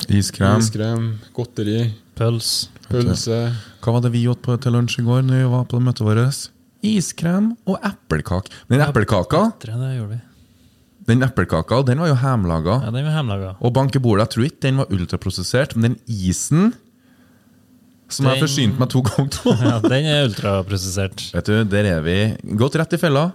Iskrem. 0.09 0.59
iskrem, 0.61 1.19
godteri, 1.35 1.93
Pøls? 2.15 2.69
pølse. 2.89 3.41
Hva 3.83 3.93
var 3.95 4.01
det 4.03 4.13
vi 4.13 4.27
åt 4.29 4.43
på 4.43 4.57
til 4.61 4.73
lunsj 4.75 5.01
i 5.01 5.05
går 5.07 5.23
når 5.27 5.43
vi 5.43 5.51
var 5.53 5.65
på 5.71 5.81
møtet 5.83 6.07
vårt? 6.07 6.49
Iskrem 6.83 7.53
og 7.69 7.79
eplekake. 7.85 8.53
Den 8.71 8.81
eplekaka. 8.85 9.41
Den 11.11 11.23
eplekaka, 11.27 11.81
den 11.89 11.99
var 12.01 12.09
jo 12.11 12.15
hjemmelaga. 12.21 12.77
Ja, 12.87 12.91
den 12.95 13.05
var 13.09 13.17
hjemmelaga. 13.19 13.51
Og 13.61 13.73
banke 13.75 14.01
bordet, 14.03 14.27
jeg 14.29 14.33
tror 14.35 14.47
ikke 14.47 14.63
den 14.67 14.77
var 14.81 14.93
ultraprosessert, 14.95 15.75
men 15.77 15.83
den 15.91 15.99
isen 16.07 16.73
som 18.11 18.27
jeg 18.27 18.41
Den- 18.41 18.43
forsynte 18.43 18.79
meg 18.81 18.89
to 18.91 19.03
ganger 19.07 19.63
Ja, 19.71 19.79
den 19.85 20.05
er 20.11 20.25
ultraprosessert. 20.29 21.29
Vet 21.35 21.47
du, 21.47 21.65
Der 21.65 21.85
er 21.85 22.01
vi 22.03 22.17
gått 22.59 22.75
rett 22.81 22.93
i 22.93 22.99
fella. 22.99 23.33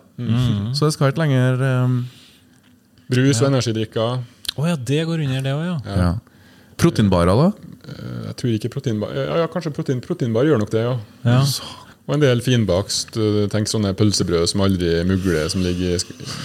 Så 0.75 0.85
det 0.89 0.93
skal 0.97 1.11
ikke 1.13 1.21
lenger 1.23 1.61
um, 1.85 1.99
Brus 3.09 3.41
og 3.41 3.51
energidrikker. 3.53 4.23
Å 4.55 4.67
ja, 4.67 4.75
det 4.75 5.01
går 5.07 5.21
under, 5.27 5.41
det 5.45 5.53
òg, 5.53 5.65
ja. 5.67 5.95
ja. 5.99 6.11
Proteinbarer, 6.79 7.35
da? 7.39 7.47
Eh, 7.87 8.21
Jeg 8.29 8.35
tror 8.39 8.53
ikke 8.55 8.69
proteinbar 8.73 9.11
Ja, 9.15 9.25
ja 9.43 9.47
kanskje 9.51 9.71
protein, 9.75 9.99
proteinbar 10.03 10.47
gjør 10.47 10.59
nok 10.63 10.71
det, 10.73 10.81
ja. 10.83 10.95
ja. 11.27 11.41
Og 12.07 12.13
en 12.15 12.21
del 12.21 12.41
finbakst. 12.45 13.15
eh, 13.17 13.47
Tenk 13.49 13.67
sånne 13.67 13.93
pølsebrød 13.97 14.47
som 14.51 14.61
aldri 14.61 14.91
mugler, 15.09 15.47
som 15.49 15.63
ligger 15.65 15.95
i 15.95 15.99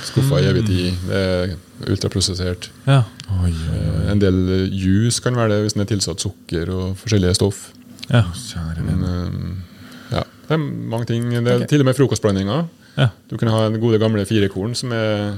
skuffa 0.09 0.41
i 0.41 0.47
evig 0.49 0.63
tid. 0.67 0.95
Det 1.09 1.21
er 1.21 1.57
ultraprosessert. 1.91 2.71
ja. 2.87 3.03
Oi, 3.43 3.51
Eh, 3.53 4.11
En 4.11 4.19
del 4.19 4.71
jus 4.73 4.83
juice 4.83 5.21
kan 5.23 5.35
være 5.37 5.49
det 5.51 5.61
hvis 5.65 5.75
den 5.75 5.83
er 5.83 5.87
tilsatt 5.87 6.19
sukker 6.21 6.69
og 6.71 6.97
forskjellige 6.97 7.35
stoff. 7.37 7.73
ja. 8.11 8.23
kjære 8.35 8.83
Men, 8.85 9.05
eh, 9.05 10.17
ja, 10.17 10.23
det 10.49 10.55
er 10.55 10.57
mange 10.59 11.07
ting. 11.07 11.31
Det 11.31 11.47
er 11.63 11.67
til 11.67 11.81
og 11.81 11.87
med 11.87 11.95
frokostblandinger. 11.95 12.67
ja. 12.97 13.09
Du 13.31 13.37
kan 13.37 13.49
ha 13.49 13.69
den 13.69 13.81
gode 13.81 13.99
gamle 13.99 14.25
firekorn, 14.27 14.75
som 14.75 14.93
er 14.93 15.35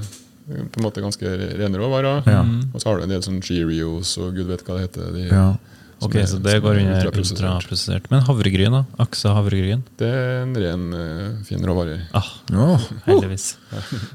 på 0.49 0.79
en 0.81 0.83
måte 0.85 1.01
ganske 1.03 1.23
rene 1.59 1.77
råvarer. 1.79 2.23
Ja. 2.27 2.43
Og 2.75 2.81
så 2.81 2.89
har 2.89 2.97
du 2.99 3.03
en 3.05 3.11
del 3.11 3.21
sånn 3.23 3.43
Cheerios 3.43 4.17
og 4.19 4.35
gud 4.35 4.47
vet 4.47 4.63
hva 4.65 4.79
det 4.79 4.89
heter. 4.89 5.13
De, 5.13 5.29
Ok, 6.03 6.17
er- 6.19 6.27
så 6.31 6.39
det 6.43 6.57
går 6.65 6.77
er 6.77 6.81
under 6.83 7.11
ultraprosessert. 7.23 8.09
Men 8.11 8.25
havregryn, 8.27 8.75
da? 8.75 8.83
Aksa 9.03 9.35
havregryn? 9.37 9.85
Det 10.01 10.09
er 10.09 10.43
en 10.43 10.55
ren, 10.55 10.87
eh, 10.99 11.45
fin 11.47 11.63
råvare. 11.63 12.01
Ah, 12.15 12.29
oh. 12.53 12.89
heldigvis. 13.07 13.57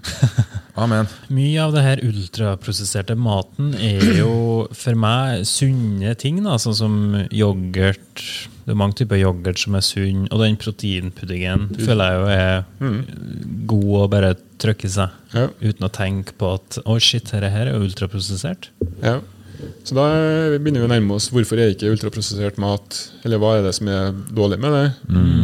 amen. 0.83 1.07
Mye 1.33 1.61
av 1.63 1.73
det 1.75 1.85
her 1.85 2.03
ultraprosesserte 2.05 3.15
maten 3.17 3.73
er 3.75 4.03
jo 4.19 4.67
for 4.75 4.99
meg 4.99 5.45
sunne 5.47 6.13
ting, 6.19 6.43
da, 6.45 6.57
sånn 6.61 6.77
som 6.77 6.97
yoghurt. 7.31 8.25
Det 8.67 8.73
er 8.75 8.79
mange 8.81 8.99
typer 8.99 9.21
yoghurt 9.21 9.61
som 9.61 9.77
er 9.79 9.85
sunn, 9.85 10.25
og 10.27 10.43
den 10.43 10.57
proteinpuddingen 10.59 11.69
føler 11.79 12.11
jeg 12.11 12.19
jo 12.19 12.27
er 12.35 13.07
god 13.71 13.95
å 14.01 14.09
bare 14.11 14.33
trykke 14.59 14.89
seg. 14.91 15.13
Ja. 15.33 15.47
Uten 15.61 15.87
å 15.87 15.93
tenke 15.93 16.35
på 16.39 16.51
at 16.57 16.79
å 16.83 16.97
shit, 16.99 17.29
dette 17.31 17.51
her 17.53 17.69
er 17.69 17.77
jo 17.77 17.87
ultraprosessert. 17.87 18.71
Ja. 19.03 19.19
Så 19.87 19.95
da 19.97 20.05
begynner 20.57 20.83
vi 20.83 20.87
å 20.87 20.91
nærme 20.91 21.15
oss 21.17 21.29
hvorfor 21.33 21.59
er 21.61 21.71
ikke 21.73 21.89
ultraprosessert 21.89 22.59
mat, 22.61 22.97
eller 23.25 23.41
hva 23.41 23.55
er 23.57 23.65
det 23.65 23.73
som 23.77 23.89
er 23.89 24.11
dårlig 24.35 24.59
med 24.61 24.75
det. 24.75 24.85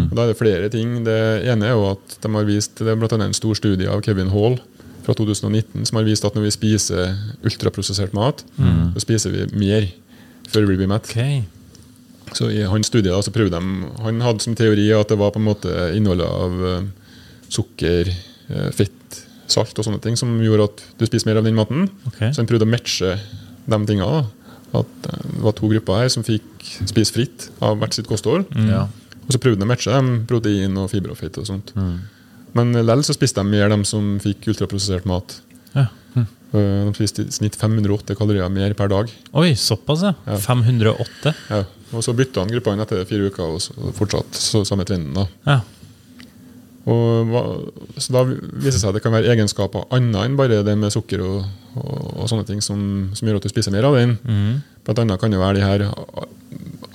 Og 0.10 0.14
Da 0.14 0.26
er 0.26 0.34
det 0.34 0.38
flere 0.38 0.70
ting. 0.74 1.00
Det 1.08 1.18
ene 1.50 1.70
er 1.70 1.74
jo 1.74 1.88
at 1.94 2.18
de 2.22 2.32
har 2.36 2.46
vist, 2.46 2.78
det 2.78 2.92
er 2.92 3.00
annet 3.00 3.28
en 3.32 3.34
stor 3.38 3.58
studie 3.58 3.90
av 3.90 4.04
Kevin 4.06 4.30
Hall 4.34 4.60
fra 5.04 5.16
2019 5.18 5.90
som 5.90 6.00
har 6.00 6.06
vist 6.08 6.24
at 6.24 6.36
når 6.38 6.48
vi 6.48 6.54
spiser 6.56 7.18
ultraprosessert 7.44 8.14
mat, 8.16 8.46
så 8.94 9.04
spiser 9.04 9.34
vi 9.36 9.50
mer. 9.58 9.90
før 10.54 10.68
vi 10.70 10.76
blir 10.78 10.90
mett. 10.92 11.08
Okay. 11.10 11.42
Så 12.34 12.50
I 12.52 12.64
hans 12.70 12.88
studie 12.88 13.10
da, 13.10 13.22
så 13.24 13.32
prøvde 13.34 13.58
de, 13.58 13.88
han 14.04 14.22
hadde 14.22 14.44
som 14.44 14.56
teori 14.58 14.90
at 14.94 15.10
det 15.10 15.18
var 15.18 15.32
på 15.34 15.42
en 15.42 15.48
måte 15.48 15.72
innholdet 15.98 16.28
av 16.30 16.66
eh, 16.70 16.84
sukker, 17.50 18.12
eh, 18.50 18.70
fett, 18.76 19.22
salt 19.50 19.78
og 19.78 19.88
sånne 19.88 20.02
ting 20.04 20.18
som 20.20 20.32
gjorde 20.42 20.68
at 20.70 20.84
du 21.00 21.06
spiser 21.06 21.30
mer 21.30 21.42
av 21.42 21.48
den 21.48 21.58
maten. 21.58 21.88
Okay. 22.12 22.32
Så 22.32 22.42
han 22.42 22.50
prøvde 22.50 22.68
å 22.68 22.72
matche 22.74 23.16
de 23.68 23.80
tingene. 23.90 24.22
da. 24.22 24.80
At 24.80 25.08
eh, 25.12 25.30
Det 25.36 25.44
var 25.46 25.56
to 25.58 25.70
grupper 25.72 26.02
her 26.02 26.10
som 26.14 26.26
fikk 26.26 26.50
spise 26.90 27.14
fritt 27.14 27.50
av 27.62 27.78
hvert 27.82 27.96
sitt 27.96 28.10
kosthold. 28.10 28.46
Ja. 28.70 28.88
Og 29.24 29.32
så 29.36 29.40
prøvde 29.40 29.62
de 29.62 29.68
å 29.68 29.72
matche 29.72 29.94
dem, 29.94 30.26
protein 30.28 30.78
og 30.82 30.90
fiber 30.92 31.14
og 31.14 31.20
fett 31.20 31.38
og 31.40 31.48
sånt. 31.48 31.72
Men 32.54 32.74
likevel 32.76 33.04
så 33.08 33.16
spiste 33.16 33.42
de 33.42 33.50
mer 33.50 33.72
de 33.72 33.78
som 33.88 34.18
fikk 34.22 34.50
ultraprosessert 34.52 35.08
mat. 35.10 35.38
Ja. 35.74 35.88
Mm. 36.14 36.26
De 36.54 36.92
spiste 36.98 37.24
i 37.26 37.32
snitt 37.34 37.56
508 37.58 38.14
kalorier 38.20 38.52
mer 38.54 38.76
per 38.78 38.92
dag. 38.92 39.10
Oi, 39.40 39.54
såpass, 39.58 40.04
ja. 40.06 40.12
Ja. 40.28 40.36
508. 40.44 41.34
Ja. 41.50 41.64
Og 41.94 42.04
så 42.06 42.14
bytta 42.18 42.44
han 42.44 42.52
gruppene 42.52 42.84
etter 42.86 43.06
fire 43.10 43.32
uker, 43.32 43.56
og 43.56 43.64
så 43.64 43.94
fortsatt 43.98 44.38
så 44.38 44.62
samme 44.68 44.86
trenden. 44.86 45.16
da. 45.18 45.26
Ja. 45.48 45.60
Og, 46.84 47.30
så 47.96 48.12
Da 48.12 48.24
viser 48.28 48.76
det 48.76 48.82
seg 48.82 48.90
at 48.90 48.98
det 48.98 49.04
kan 49.06 49.14
være 49.16 49.32
egenskaper 49.32 49.86
annet 49.96 50.20
enn 50.26 50.38
bare 50.40 50.64
det 50.68 50.76
med 50.76 50.92
sukker 50.92 51.22
og, 51.24 51.46
og, 51.80 52.02
og 52.20 52.28
sånne 52.32 52.48
ting 52.48 52.60
som, 52.66 52.82
som 53.16 53.28
gjør 53.28 53.40
at 53.40 53.48
du 53.48 53.52
spiser 53.54 53.72
mer 53.76 53.88
av 53.88 53.96
den. 53.96 54.18
Mm. 54.28 54.58
Blant 54.84 55.04
annet 55.06 55.22
kan 55.22 55.32
det 55.32 55.40
være 55.40 55.62
de 55.62 55.64
her 55.64 55.86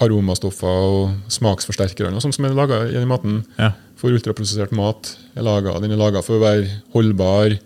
aromastoffer 0.04 0.84
og 0.92 1.32
sånt 1.32 2.36
som 2.36 2.46
er 2.46 2.56
laga 2.56 2.84
i 2.86 3.04
maten. 3.08 3.42
Ja. 3.56 3.72
For 3.98 4.14
ultraprosessert 4.14 4.74
mat 4.76 5.14
er 5.34 5.46
laget, 5.46 5.80
den 5.82 5.96
er 5.96 6.00
laga 6.00 6.22
for 6.22 6.38
å 6.38 6.44
være 6.44 6.68
holdbar, 6.94 7.56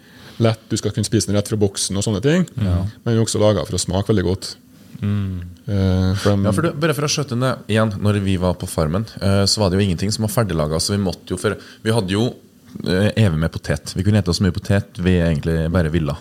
lett, 0.43 0.62
du 0.71 0.79
skal 0.81 0.95
kunne 0.95 1.07
spise 1.07 1.29
den 1.29 1.37
rett 1.37 1.50
fra 1.50 1.59
boksen 1.61 1.99
og 1.99 2.07
sånne 2.07 2.23
ting. 2.25 2.47
Men 2.57 2.88
den 3.05 3.12
er 3.12 3.21
også 3.21 3.43
laga 3.43 3.67
for 3.67 3.76
å 3.76 3.83
smake 3.83 4.09
veldig 4.09 4.25
godt. 4.31 4.55
Eh, 5.03 5.49
Uh, 5.63 6.19
Ja, 6.43 6.51
for 6.51 6.65
du, 6.67 6.73
bare 6.75 6.95
for 6.97 7.07
å 7.07 7.11
skjøtte 7.11 7.37
det 7.39 7.53
igjen, 7.71 7.93
når 8.03 8.19
vi 8.25 8.35
var 8.41 8.57
på 8.59 8.67
Farmen, 8.67 9.05
uh, 9.23 9.45
så 9.47 9.63
var 9.63 9.71
det 9.71 9.79
jo 9.79 9.85
ingenting 9.85 10.11
som 10.11 10.27
var 10.27 10.33
ferdiglaga. 10.35 10.81
Så 10.83 10.97
vi 10.97 11.03
måtte 11.03 11.31
jo 11.35 11.39
for 11.39 11.55
Vi 11.85 11.95
hadde 11.95 12.15
jo 12.17 12.25
uh, 12.33 13.09
evig 13.15 13.39
med 13.39 13.53
potet. 13.55 13.95
Vi 13.95 14.03
kunne 14.03 14.19
ete 14.19 14.35
så 14.35 14.43
mye 14.43 14.55
potet 14.55 14.99
vi 14.99 15.21
egentlig 15.21 15.71
bare 15.71 15.93
ville. 15.95 16.17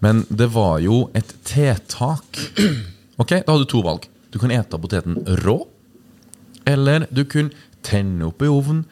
Men 0.00 0.24
det 0.28 0.48
var 0.54 0.80
jo 0.84 1.06
et 1.16 1.34
tiltak. 1.44 2.40
Ok, 3.16 3.30
Da 3.32 3.48
hadde 3.48 3.64
du 3.64 3.70
to 3.70 3.78
valg. 3.80 4.02
Du 4.28 4.36
kan 4.36 4.52
ete 4.52 4.76
poteten 4.76 5.14
rå, 5.40 5.54
eller 6.68 7.06
du 7.08 7.22
kunne 7.24 7.54
tenne 7.86 8.26
opp 8.26 8.42
i 8.44 8.50
ovnen, 8.50 8.82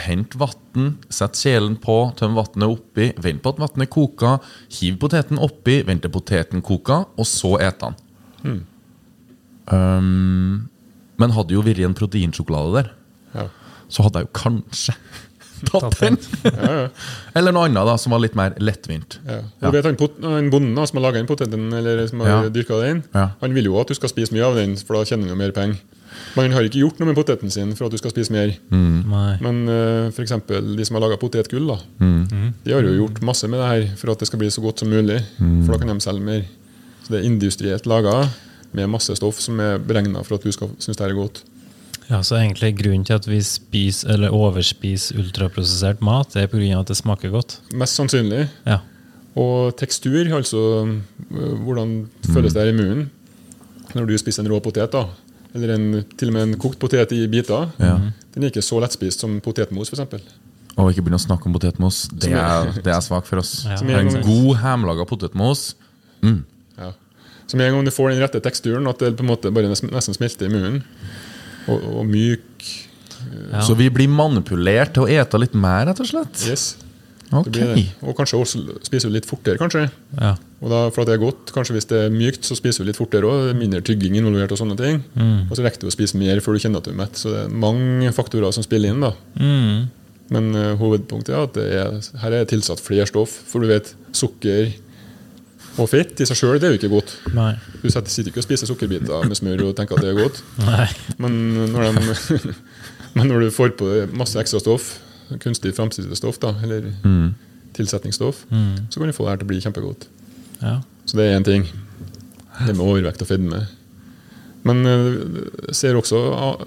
hente 0.00 0.38
vann, 0.40 0.94
sette 1.12 1.36
kjelen 1.42 1.74
på, 1.82 1.96
tømme 2.16 2.38
vannet 2.38 2.70
oppi, 2.72 3.10
vente 3.20 3.42
på 3.44 3.52
at 3.52 3.60
vannet 3.60 3.90
koker, 3.92 4.38
hiv 4.78 4.96
poteten 5.02 5.40
oppi, 5.42 5.82
vente 5.84 6.06
til 6.06 6.14
poteten 6.14 6.64
koker, 6.64 7.04
og 7.20 7.28
så 7.28 7.58
ete 7.60 7.90
den. 7.90 7.98
Um, 9.70 10.68
men 11.20 11.34
hadde 11.36 11.54
jo 11.54 11.62
vært 11.62 11.82
en 11.84 11.94
proteinsjokolade 11.94 12.72
der, 12.80 12.88
ja. 13.36 13.44
så 13.92 14.06
hadde 14.06 14.22
jeg 14.22 14.26
jo 14.30 14.32
kanskje 14.40 14.94
tatt 15.68 15.98
den. 16.00 16.16
Eller 17.36 17.52
noe 17.54 17.68
annet 17.68 17.84
da, 17.86 17.94
som 18.00 18.14
var 18.16 18.22
litt 18.24 18.34
mer 18.38 18.56
lettvint. 18.58 19.18
Ja. 19.28 19.42
Ja. 19.60 19.68
Du 19.70 19.76
vet 19.76 19.86
han, 19.86 19.98
pot 20.00 20.16
han 20.24 20.48
bonden 20.50 20.74
da, 20.78 20.86
som 20.88 20.98
har 20.98 21.04
laga 21.10 21.20
den 21.20 21.28
poteten, 21.30 21.68
eller 21.76 22.02
som 22.10 22.24
har 22.24 22.30
Ja. 22.32 22.42
dyrka 22.50 22.80
den, 22.82 23.04
Ja. 23.14 23.28
han 23.42 23.54
vil 23.54 23.68
jo 23.68 23.78
at 23.80 23.92
du 23.92 23.94
skal 23.98 24.08
spise 24.10 24.32
mye 24.34 24.46
av 24.48 24.56
den, 24.58 24.74
for 24.80 24.96
da 24.96 25.04
tjener 25.04 25.28
han 25.28 25.36
jo 25.36 25.40
mer 25.44 25.52
penger. 25.54 25.78
Men 26.34 26.48
han 26.48 26.56
har 26.56 26.64
ikke 26.66 26.80
gjort 26.82 26.98
noe 26.98 27.06
med 27.12 27.14
poteten 27.20 27.52
sin 27.54 27.70
for 27.78 27.86
at 27.86 27.92
du 27.94 27.98
skal 28.00 28.10
spise 28.10 28.32
mer. 28.34 28.50
Mm. 28.72 29.04
Men 29.44 29.60
uh, 29.70 30.08
f.eks. 30.10 30.32
de 30.48 30.84
som 30.88 30.96
har 30.98 31.04
laga 31.04 31.20
potetgull, 31.20 31.68
da, 31.70 31.76
Mm. 32.02 32.54
de 32.64 32.72
har 32.74 32.82
jo 32.82 32.96
gjort 33.04 33.20
masse 33.22 33.46
med 33.46 33.60
det 33.60 33.68
her 33.68 33.84
for 34.00 34.10
at 34.10 34.18
det 34.18 34.26
skal 34.26 34.40
bli 34.42 34.48
så 34.50 34.60
godt 34.64 34.80
som 34.82 34.90
mulig. 34.90 35.20
For 35.38 35.70
da 35.70 35.78
kan 35.78 35.92
de 35.94 36.00
selge 36.02 36.24
mer. 36.24 36.42
Det 37.10 37.18
er 37.18 37.26
industrielt 37.26 37.88
laga 37.90 38.22
med 38.76 38.90
masse 38.90 39.14
stoff 39.18 39.40
som 39.42 39.58
er 39.62 39.80
beregna 39.82 40.22
for 40.22 40.38
at 40.38 40.46
du 40.46 40.52
skal 40.54 40.70
synes 40.78 40.98
det 40.98 41.08
er 41.08 41.16
godt. 41.18 41.42
Ja, 42.10 42.22
så 42.26 42.40
egentlig 42.40 42.72
Grunnen 42.78 43.04
til 43.06 43.14
at 43.14 43.26
vi 43.28 43.38
spiser 43.46 44.14
eller 44.16 44.34
overspiser 44.34 45.18
ultraprosessert 45.22 46.00
mat, 46.02 46.32
det 46.34 46.42
er 46.42 46.50
pga. 46.50 46.80
at 46.80 46.88
det 46.88 46.96
smaker 46.98 47.30
godt. 47.30 47.60
Mest 47.74 47.98
sannsynlig. 47.98 48.48
Ja. 48.66 48.80
Og 49.38 49.76
tekstur, 49.78 50.26
altså 50.34 50.58
øh, 51.30 51.54
hvordan 51.62 52.08
føles 52.32 52.52
det 52.52 52.62
her 52.62 52.72
i 52.72 52.76
munnen 52.76 53.10
når 53.94 54.06
du 54.06 54.18
spiser 54.18 54.42
en 54.42 54.50
rå 54.52 54.60
potet. 54.62 54.92
da 54.92 55.04
Eller 55.54 55.74
en, 55.74 56.04
til 56.18 56.30
og 56.30 56.34
med 56.34 56.42
en 56.42 56.58
kokt 56.58 56.78
potet 56.78 57.12
i 57.12 57.26
biter. 57.26 57.70
Ja. 57.78 57.96
Den 58.34 58.42
er 58.42 58.52
ikke 58.52 58.62
så 58.62 58.78
lettspist 58.82 59.20
som 59.20 59.40
potetmos, 59.42 59.90
f.eks. 59.90 60.22
Og 60.76 60.90
ikke 60.90 61.02
begynne 61.02 61.18
å 61.18 61.22
snakke 61.22 61.48
om 61.48 61.54
potetmos. 61.54 62.04
Det 62.12 62.30
er, 62.30 62.70
det 62.84 62.92
er 62.94 63.00
svakt 63.02 63.26
for 63.26 63.42
oss. 63.42 63.64
Ja. 63.66 63.80
En 63.98 64.12
god 64.22 64.60
hjemmelaga 64.62 65.06
potetmos 65.10 65.72
mm. 66.22 66.38
Ja. 66.78 66.92
Så 67.50 67.58
med 67.58 67.66
en 67.66 67.74
gang 67.78 67.88
du 67.88 67.90
får 67.94 68.12
den 68.12 68.22
rette 68.22 68.40
teksturen, 68.44 68.86
at 68.86 69.00
det 69.02 69.16
på 69.18 69.24
en 69.26 69.30
måte 69.32 69.50
bare 69.54 69.70
nesten 69.72 70.14
smelter 70.14 70.46
i 70.46 70.52
munnen, 70.52 70.82
og, 71.68 71.82
og 72.00 72.06
myk 72.08 72.68
Ja. 73.50 73.60
Så 73.66 73.74
vi 73.76 73.90
blir 73.92 74.08
manipulert 74.08 74.94
til 74.96 75.04
å 75.04 75.10
ete 75.12 75.38
litt 75.42 75.52
mer, 75.58 75.84
rett 75.90 75.98
og 76.00 76.06
slett? 76.08 76.40
Yes. 76.48 76.70
Ok. 77.30 77.50
Det 77.50 77.52
blir 77.52 77.74
det. 77.76 77.82
Og 78.02 78.14
kanskje 78.16 78.38
også 78.40 78.60
spiser 78.86 79.10
vi 79.10 79.18
litt 79.18 79.26
fortere, 79.28 79.58
kanskje. 79.60 79.84
ja. 80.18 80.30
Og 80.60 80.68
da, 80.72 80.78
for 80.92 81.02
at 81.04 81.08
det 81.10 81.14
er 81.14 81.20
godt, 81.22 81.52
kanskje 81.56 81.72
Hvis 81.76 81.86
det 81.88 81.98
er 82.04 82.10
mykt, 82.12 82.44
så 82.44 82.56
spiser 82.58 82.82
vi 82.82 82.90
litt 82.90 82.98
fortere 82.98 83.24
òg. 83.24 83.54
Mindre 83.56 83.80
tygging 83.80 84.16
involvert. 84.18 84.52
Og 84.52 84.58
sånne 84.60 84.74
ting 84.76 84.98
Og 85.48 85.54
så 85.56 85.62
rekker 85.64 85.80
du 85.80 85.86
å 85.88 85.92
spise 85.94 86.18
mer 86.20 86.40
før 86.44 86.52
du 86.56 86.60
kjenner 86.60 86.82
at 86.82 86.88
du 86.88 86.90
er 86.92 86.98
mett. 86.98 87.16
Så 87.16 87.30
det 87.32 87.44
er 87.46 87.54
mange 87.62 88.10
faktorer 88.12 88.52
som 88.52 88.64
spiller 88.66 88.92
inn. 88.92 89.00
da 89.04 89.12
Mm. 89.40 89.86
Men 90.30 90.50
uh, 90.54 90.74
hovedpunktet 90.80 91.32
er 91.32 91.46
at 91.46 91.54
det 91.56 91.64
er, 91.80 91.96
her 92.24 92.36
er 92.40 92.44
tilsatt 92.50 92.82
flere 92.84 93.06
stoff. 93.08 93.32
For 93.48 93.60
du 93.64 93.70
vet, 93.72 93.88
sukker 94.12 94.68
og 95.78 95.86
fett 95.88 96.20
i 96.20 96.26
seg 96.28 96.36
sjøl 96.40 96.56
er 96.58 96.72
jo 96.74 96.78
ikke 96.80 96.90
godt. 96.92 97.12
Nei. 97.36 97.52
Du 97.82 97.88
sitter 97.90 98.26
ikke 98.32 98.42
og 98.42 98.46
spiser 98.48 98.68
sukkerbiter 98.68 99.26
med 99.28 99.38
smør 99.38 99.62
og 99.68 99.76
tenker 99.78 99.96
at 100.00 100.04
det 100.04 100.10
er 100.14 100.18
godt. 100.22 100.40
Nei. 100.70 100.88
Men 101.22 101.38
når, 101.72 101.92
de, 102.00 102.54
men 103.16 103.30
når 103.30 103.46
du 103.46 103.50
får 103.54 103.76
på 103.78 103.90
masse 104.18 104.38
ekstra 104.42 104.60
stoff, 104.60 104.96
kunstig 105.40 105.72
framstilte 105.76 106.18
stoff, 106.18 106.40
da, 106.42 106.50
eller 106.66 106.90
tilsetningsstoff, 107.76 108.42
så 108.90 108.98
kan 109.00 109.06
du 109.12 109.14
få 109.14 109.28
det 109.28 109.30
her 109.34 109.42
til 109.42 109.46
å 109.46 109.50
bli 109.52 109.60
kjempegodt. 109.62 110.08
Ja. 110.60 110.80
Så 111.06 111.16
det 111.20 111.28
er 111.30 111.38
én 111.38 111.46
ting. 111.46 111.68
Det 112.60 112.74
med 112.74 112.82
overvekt 112.84 113.22
og 113.24 113.30
fedme. 113.30 113.62
Men 114.68 114.82
eh, 114.84 115.06
det 115.70 115.72
ser 115.78 115.96
også 115.96 116.18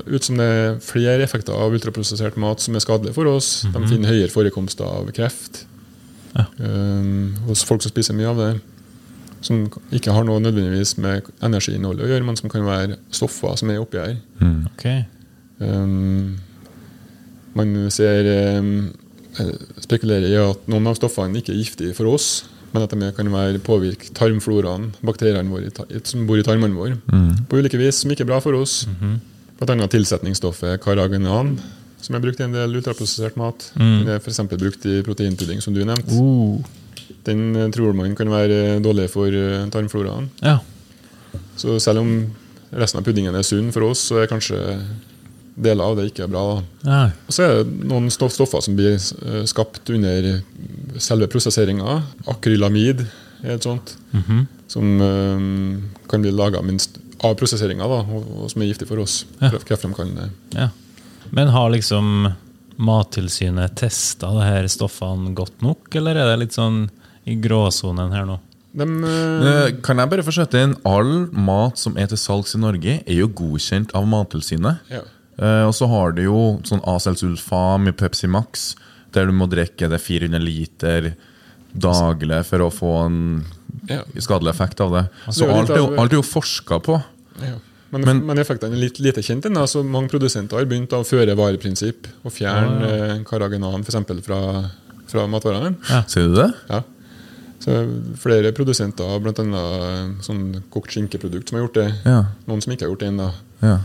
ut 0.08 0.26
som 0.26 0.40
det 0.40 0.48
er 0.50 0.80
flere 0.82 1.22
effekter 1.28 1.54
av 1.54 1.76
ultraprosessert 1.76 2.40
mat 2.42 2.64
som 2.64 2.74
er 2.74 2.82
skadelige 2.82 3.14
for 3.14 3.30
oss. 3.30 3.52
De 3.70 3.84
finner 3.92 4.10
høyere 4.10 4.32
forekomst 4.34 4.82
av 4.82 5.12
kreft 5.14 5.66
Ja. 6.34 6.48
um, 6.58 7.36
hos 7.46 7.62
folk 7.68 7.84
som 7.86 7.94
spiser 7.94 8.18
mye 8.18 8.32
av 8.32 8.40
det. 8.42 8.48
Som 9.44 9.66
ikke 9.92 10.14
har 10.16 10.24
noe 10.28 10.40
nødvendigvis 10.40 10.96
med 11.04 11.28
energiinnholdet 11.44 12.06
å 12.06 12.10
gjøre, 12.14 12.26
men 12.28 12.40
som 12.40 12.52
kan 12.52 12.64
være 12.68 12.98
stoffer 13.12 13.58
som 13.60 13.72
er 13.74 13.82
oppi 13.84 14.00
her. 14.00 14.16
Ok. 14.72 14.86
Um, 15.60 16.38
man 17.54 17.74
ser 17.94 18.30
um, 18.60 18.94
spekulerer 19.84 20.32
i 20.32 20.40
at 20.40 20.66
noen 20.72 20.90
av 20.90 20.98
stoffene 20.98 21.40
ikke 21.40 21.54
er 21.54 21.62
giftige 21.62 21.98
for 21.98 22.14
oss, 22.14 22.46
men 22.74 22.86
at 22.86 22.94
de 22.94 23.12
kan 23.14 23.30
være 23.30 23.62
påvirke 23.64 24.14
tarmfloraen, 24.18 24.92
bakteriene 25.06 25.52
våre 25.52 25.70
som 26.10 26.26
bor 26.30 26.40
i 26.40 26.46
tarmene 26.46 26.78
våre, 26.78 26.98
på 27.50 27.60
ulike 27.62 27.78
vis, 27.78 28.02
som 28.02 28.14
ikke 28.14 28.26
er 28.26 28.32
bra 28.32 28.40
for 28.42 28.58
oss. 28.58 28.88
Mm 28.88 28.96
-hmm. 29.00 29.18
Bl.a. 29.60 29.88
tilsetningsstoffet 29.88 30.82
karagenan, 30.82 31.60
som 32.02 32.16
er 32.16 32.20
brukt 32.20 32.40
i 32.40 32.44
en 32.44 32.54
del 32.54 32.76
ultraprosessert 32.76 33.38
mat. 33.38 33.72
Det 33.76 34.10
er 34.10 34.20
f.eks. 34.20 34.40
brukt 34.50 34.86
i 34.86 35.02
proteinpudding, 35.02 35.62
som 35.62 35.74
du 35.74 35.84
nevnte. 35.86 36.12
Uh. 36.12 36.83
Den 37.26 37.56
eh, 37.56 37.70
tror 37.72 37.94
man 37.96 38.16
kan 38.20 38.30
være 38.32 38.80
dårlig 38.84 39.10
for 39.14 39.28
eh, 39.32 39.66
tarmfloraen. 39.72 40.30
Ja. 40.44 40.58
Så 41.58 41.80
selv 41.80 42.02
om 42.04 42.14
resten 42.74 43.00
av 43.00 43.06
puddingen 43.06 43.36
er 43.38 43.46
sunn 43.46 43.72
for 43.74 43.86
oss, 43.92 44.02
så 44.10 44.22
er 44.24 44.30
kanskje 44.32 44.60
deler 45.56 45.86
av 45.86 46.00
det 46.00 46.08
ikke 46.10 46.26
bra. 46.32 46.44
ja. 46.82 47.04
Og 47.28 47.34
så 47.36 47.44
er 47.46 47.60
det 47.64 47.86
noen 47.88 48.08
stoff- 48.14 48.34
stoffer 48.34 48.62
som 48.66 48.76
blir 48.78 48.96
eh, 48.98 49.44
skapt 49.50 49.90
under 49.94 50.42
selve 50.98 51.28
prosesseringa. 51.30 52.00
Akrylamid 52.34 53.04
er 53.44 53.56
et 53.58 53.64
sånt. 53.68 53.96
Som 54.68 54.96
eh, 55.02 55.46
kan 56.10 56.24
bli 56.26 56.32
laga 56.34 56.60
av 57.24 57.36
prosesseringa, 57.40 57.86
og, 57.86 58.10
og 58.44 58.50
som 58.52 58.62
er 58.66 58.72
giftig 58.74 58.90
for 58.90 59.00
oss. 59.06 59.22
Ja. 59.40 59.52
Kreft- 59.54 59.70
Kreftfremkallende. 59.70 60.32
ja. 60.58 60.70
Men 61.34 61.48
har 61.54 61.70
liksom 61.72 62.28
Mattilsynet 62.84 63.76
testa 63.80 64.28
her 64.44 64.68
stoffene 64.70 65.32
godt 65.38 65.62
nok, 65.64 65.88
eller 65.96 66.18
er 66.20 66.28
det 66.34 66.40
litt 66.44 66.58
sånn 66.58 66.88
i 67.26 67.36
gråsonen 67.40 68.12
her 68.12 68.26
nå? 68.26 68.40
De, 68.74 68.84
eh, 68.84 69.66
Eh, 69.68 69.72
Kan 69.86 69.98
jeg 70.02 70.10
bare 70.10 70.24
få 70.26 70.32
skjøtte 70.34 70.62
inn 70.64 70.76
All 70.86 71.28
mat 71.32 71.78
som 71.78 71.96
er 71.98 72.08
til 72.08 72.18
salgs 72.18 72.56
i 72.56 72.60
Norge, 72.60 73.04
er 73.06 73.14
jo 73.20 73.28
godkjent 73.28 73.92
av 73.96 74.06
Mattilsynet. 74.08 74.80
ja. 74.90 75.02
Uh, 75.42 75.66
og 75.66 75.74
så 75.74 75.88
har 75.90 76.12
du 76.14 76.22
jo 76.22 76.60
sånn 76.62 76.82
Acelsulfam 76.86 77.88
i 77.90 77.92
Pepsi 77.92 78.28
Max, 78.30 78.76
der 79.14 79.26
du 79.26 79.32
må 79.34 79.48
drikke 79.50 79.90
det 79.90 79.98
400 80.00 80.38
liter 80.40 81.16
daglig 81.76 82.46
for 82.46 82.60
å 82.60 82.70
få 82.72 83.06
en 83.08 83.46
Ja. 83.90 84.04
skadelig 84.20 84.50
effekt 84.54 84.80
av 84.80 84.92
det. 84.94 85.10
Så 85.34 85.46
er 85.50 85.54
alt 85.58 85.70
er 85.72 85.78
jo, 85.78 85.96
alt 85.98 86.12
er 86.14 86.18
jo 86.18 86.22
forska 86.22 86.80
på. 86.84 87.04
Ja. 87.42 87.56
Men, 87.92 88.02
Men- 88.06 88.26
men, 88.28 88.38
effektene 88.38 88.74
er 88.74 88.78
litt 88.78 89.00
lite 89.00 89.22
kjent 89.22 89.42
ennå. 89.46 89.62
Altså, 89.62 89.84
Mange 89.84 90.08
produsenter 90.10 90.58
har 90.58 90.66
begynt 90.66 90.90
å 90.90 91.04
føre 91.04 91.36
vareprinsipp 91.36 92.06
og 92.24 92.32
fjerne 92.32 92.82
ja. 92.82 93.16
eh, 93.16 93.24
carrageenan 93.24 93.84
for 93.84 93.92
eksempel 93.92 94.22
fra, 94.24 94.70
fra 95.08 95.26
matvarene. 95.28 95.76
Ser 96.08 96.28
du 96.28 96.36
det? 96.36 96.54
Ja. 96.70 96.82
Så 97.64 97.80
flere 98.20 98.52
produsenter, 98.56 99.20
bl.a. 99.24 99.64
sånn 100.26 100.46
kokt 100.74 100.96
skinkeprodukt, 100.96 101.50
som 101.50 101.60
har 101.60 101.68
gjort 101.68 101.80
det. 101.80 101.90
Ja. 102.04 102.22
Noen 102.50 102.64
som 102.64 102.74
ikke 102.76 102.88
har 102.88 102.96
gjort 102.96 103.06
det 103.06 103.12
ennå. 103.14 103.34
ja. 103.64 103.80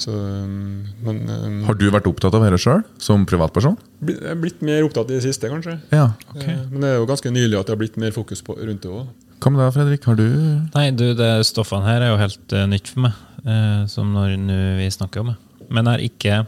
Så, 0.00 0.14
um, 0.16 0.86
men 1.04 1.18
um, 1.28 1.56
Har 1.66 1.76
du 1.76 1.82
vært 1.92 2.06
opptatt 2.08 2.32
av 2.32 2.44
dette 2.46 2.56
sjøl, 2.62 2.78
som 3.02 3.26
privatperson? 3.28 3.74
jeg 4.08 4.16
er 4.32 4.38
blitt 4.40 4.62
mer 4.64 4.86
opptatt 4.86 5.10
i 5.12 5.18
det 5.18 5.24
siste, 5.26 5.50
kanskje. 5.52 5.74
Ja. 5.92 6.06
okay. 6.32 6.54
Eh, 6.54 6.62
Men 6.70 6.86
det 6.86 6.92
er 6.92 6.96
jo 7.02 7.08
ganske 7.10 7.32
nylig 7.34 7.58
at 7.58 7.68
det 7.68 7.74
har 7.74 7.80
blitt 7.82 7.98
mer 8.00 8.14
fokus 8.16 8.40
på, 8.46 8.56
rundt 8.56 8.86
det 8.86 8.88
òg. 8.88 9.10
Hva 9.40 9.52
med 9.52 9.60
deg, 9.60 9.74
Fredrik? 9.76 10.08
Har 10.08 10.16
du 10.16 10.24
Nei, 10.72 10.86
du, 10.96 11.04
det 11.16 11.28
stoffene 11.48 11.84
her 11.84 12.06
er 12.06 12.14
jo 12.14 12.18
helt 12.20 12.56
uh, 12.56 12.64
nytt 12.70 12.88
for 12.94 13.04
meg, 13.08 13.20
uh, 13.44 13.84
som 13.92 14.08
når 14.16 14.38
nå 14.40 14.58
vi 14.80 14.88
snakker 14.96 15.20
om 15.20 15.34
det. 15.34 15.36
Men 15.70 15.86
jeg 15.86 15.92
har 15.92 16.06
ikke, 16.06 16.38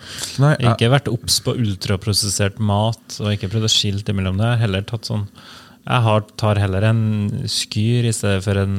Nei, 0.42 0.54
jeg 0.56 0.72
ikke 0.72 0.92
vært 0.96 1.12
obs 1.12 1.36
på 1.44 1.54
ultraprosessert 1.60 2.56
mat 2.58 3.20
og 3.20 3.34
ikke 3.34 3.52
prøvd 3.52 3.68
å 3.68 3.74
skilte 3.76 4.16
imellom 4.16 4.40
det. 4.40 4.48
Jeg 4.48 4.56
har 4.56 4.64
heller 4.64 4.88
tatt 4.88 5.12
sånn 5.12 5.28
Jeg 5.82 6.02
har, 6.06 6.20
tar 6.38 6.60
heller 6.62 6.84
en 6.92 7.00
skyr 7.50 8.06
i 8.06 8.12
stedet 8.14 8.42
for 8.44 8.58
en, 8.60 8.74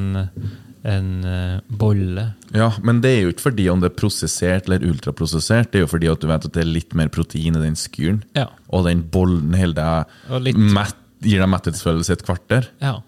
en 0.87 1.07
eh, 1.27 1.57
bolle. 1.67 2.29
Ja, 2.55 2.69
men 2.83 3.01
det 3.03 3.11
er 3.11 3.21
jo 3.25 3.33
ikke 3.33 3.49
fordi 3.49 3.65
om 3.73 3.81
det 3.83 3.89
er 3.91 3.97
prosessert 3.99 4.69
eller 4.69 4.85
ultraprosessert, 4.87 5.71
det 5.73 5.81
er 5.81 5.83
jo 5.87 5.91
fordi 5.91 6.07
at 6.11 6.21
du 6.23 6.27
vet 6.31 6.45
at 6.47 6.53
det 6.55 6.63
er 6.63 6.69
litt 6.71 6.95
mer 6.95 7.11
protein 7.11 7.57
i 7.59 7.63
den 7.65 7.75
skyren. 7.79 8.21
Ja. 8.37 8.47
Og 8.71 8.85
den 8.87 9.03
bollen 9.11 9.51
holder 9.59 10.05
deg 10.47 10.55
mett, 10.55 10.95
gir 11.23 11.43
deg 11.43 11.51
metthetsfølelse 11.51 12.13
i 12.13 12.17
et 12.19 12.27
kvarter. 12.27 12.69
ja. 12.83 12.99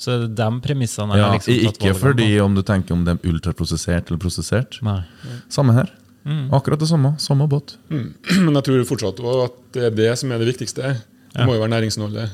Så 0.00 0.14
de 0.32 0.44
premissene 0.64 1.12
Ja, 1.18 1.26
liksom 1.34 1.58
tatt 1.60 1.76
ikke 1.76 1.90
fordi 1.92 2.28
om 2.40 2.54
du 2.56 2.62
tenker 2.64 2.94
om 2.96 3.02
det 3.04 3.18
er 3.18 3.26
ultraprosessert 3.34 4.08
eller 4.08 4.16
prosessert. 4.22 4.78
Nei. 4.80 5.02
Samme 5.52 5.74
her. 5.76 5.90
Mm. 6.24 6.46
Akkurat 6.56 6.80
det 6.80 6.88
samme. 6.88 7.10
Samme 7.20 7.44
båt. 7.52 7.74
Men 7.92 8.56
jeg 8.56 8.64
tror 8.64 8.86
fortsatt 8.88 9.20
at 9.20 9.58
det 9.76 9.82
er 9.90 9.98
det 9.98 10.06
som 10.16 10.32
er 10.32 10.40
det 10.40 10.48
viktigste. 10.54 10.94
Det 10.94 11.36
Ja. 11.36 11.44
må 11.44 11.52
jo 11.52 11.60
være 11.60 11.74
næringsinnholdet. 11.74 12.32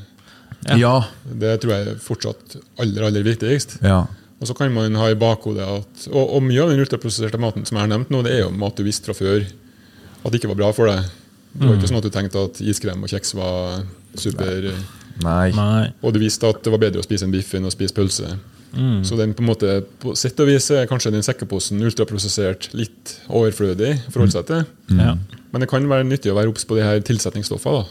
Ja. 0.68 0.76
Ja. 0.76 0.94
Det 1.24 1.60
tror 1.62 1.72
jeg 1.76 1.86
er 1.92 1.98
fortsatt 2.02 2.56
aller, 2.82 3.06
aller 3.10 3.22
viktigst. 3.26 3.78
ja. 3.82 4.04
Og 4.36 4.44
så 4.50 4.52
kan 4.52 4.68
man 4.74 4.92
ha 5.00 5.06
i 5.08 5.14
bakhodet 5.16 5.64
at 5.64 6.02
Og, 6.12 6.34
og 6.36 6.42
mye 6.44 6.60
av 6.60 6.68
den 6.68 6.82
ultraprosesserte 6.82 7.38
maten 7.40 7.64
som 7.64 7.78
jeg 7.78 7.86
har 7.86 7.88
nevnt 7.88 8.10
nå, 8.12 8.18
det 8.22 8.34
er 8.34 8.42
jo 8.42 8.50
mat 8.52 8.76
du 8.76 8.82
visste 8.84 9.08
fra 9.08 9.14
før 9.16 9.46
at 9.46 10.28
det 10.32 10.40
ikke 10.42 10.50
var 10.50 10.58
bra 10.60 10.72
for 10.76 10.90
deg. 10.90 11.06
Det 11.56 11.64
var 11.64 11.72
Mm. 11.72 11.78
ikke 11.80 11.88
sånn 11.88 11.96
at 11.96 12.04
du 12.04 12.10
tenkte 12.12 12.42
at 12.44 12.60
iskrem 12.60 13.02
og 13.02 13.08
kjeks 13.08 13.32
var 13.34 13.84
super 14.14 14.66
Nei. 15.24 15.50
Nei. 15.56 15.86
Og 16.04 16.12
du 16.12 16.18
visste 16.20 16.44
at 16.50 16.60
det 16.62 16.70
var 16.70 16.78
bedre 16.82 17.00
å 17.00 17.06
spise 17.06 17.24
en 17.24 17.32
biff 17.32 17.54
enn 17.56 17.64
å 17.64 17.72
spise 17.72 17.94
pølse. 17.96 18.34
Mm. 18.76 19.00
Så 19.08 19.16
den 19.16 19.32
på 19.32 19.40
en 19.40 19.48
måte, 19.48 19.78
på 20.02 20.12
sett 20.14 20.38
og 20.44 20.48
vis 20.50 20.68
er 20.70 20.84
kanskje 20.90 21.12
den 21.14 21.22
sekkeposen 21.24 21.80
ultraprosessert 21.80 22.68
litt 22.76 23.14
overflødig 23.32 23.94
seg 24.28 24.44
til. 24.50 24.66
Ja. 24.92 25.14
Men 25.52 25.60
det 25.64 25.70
kan 25.70 25.88
være 25.88 26.04
nyttig 26.04 26.28
å 26.32 26.36
være 26.36 26.52
obs 26.52 26.66
på 26.68 26.76
de 26.76 26.82
her 26.84 27.00
tilsetningsstoffene. 27.00 27.86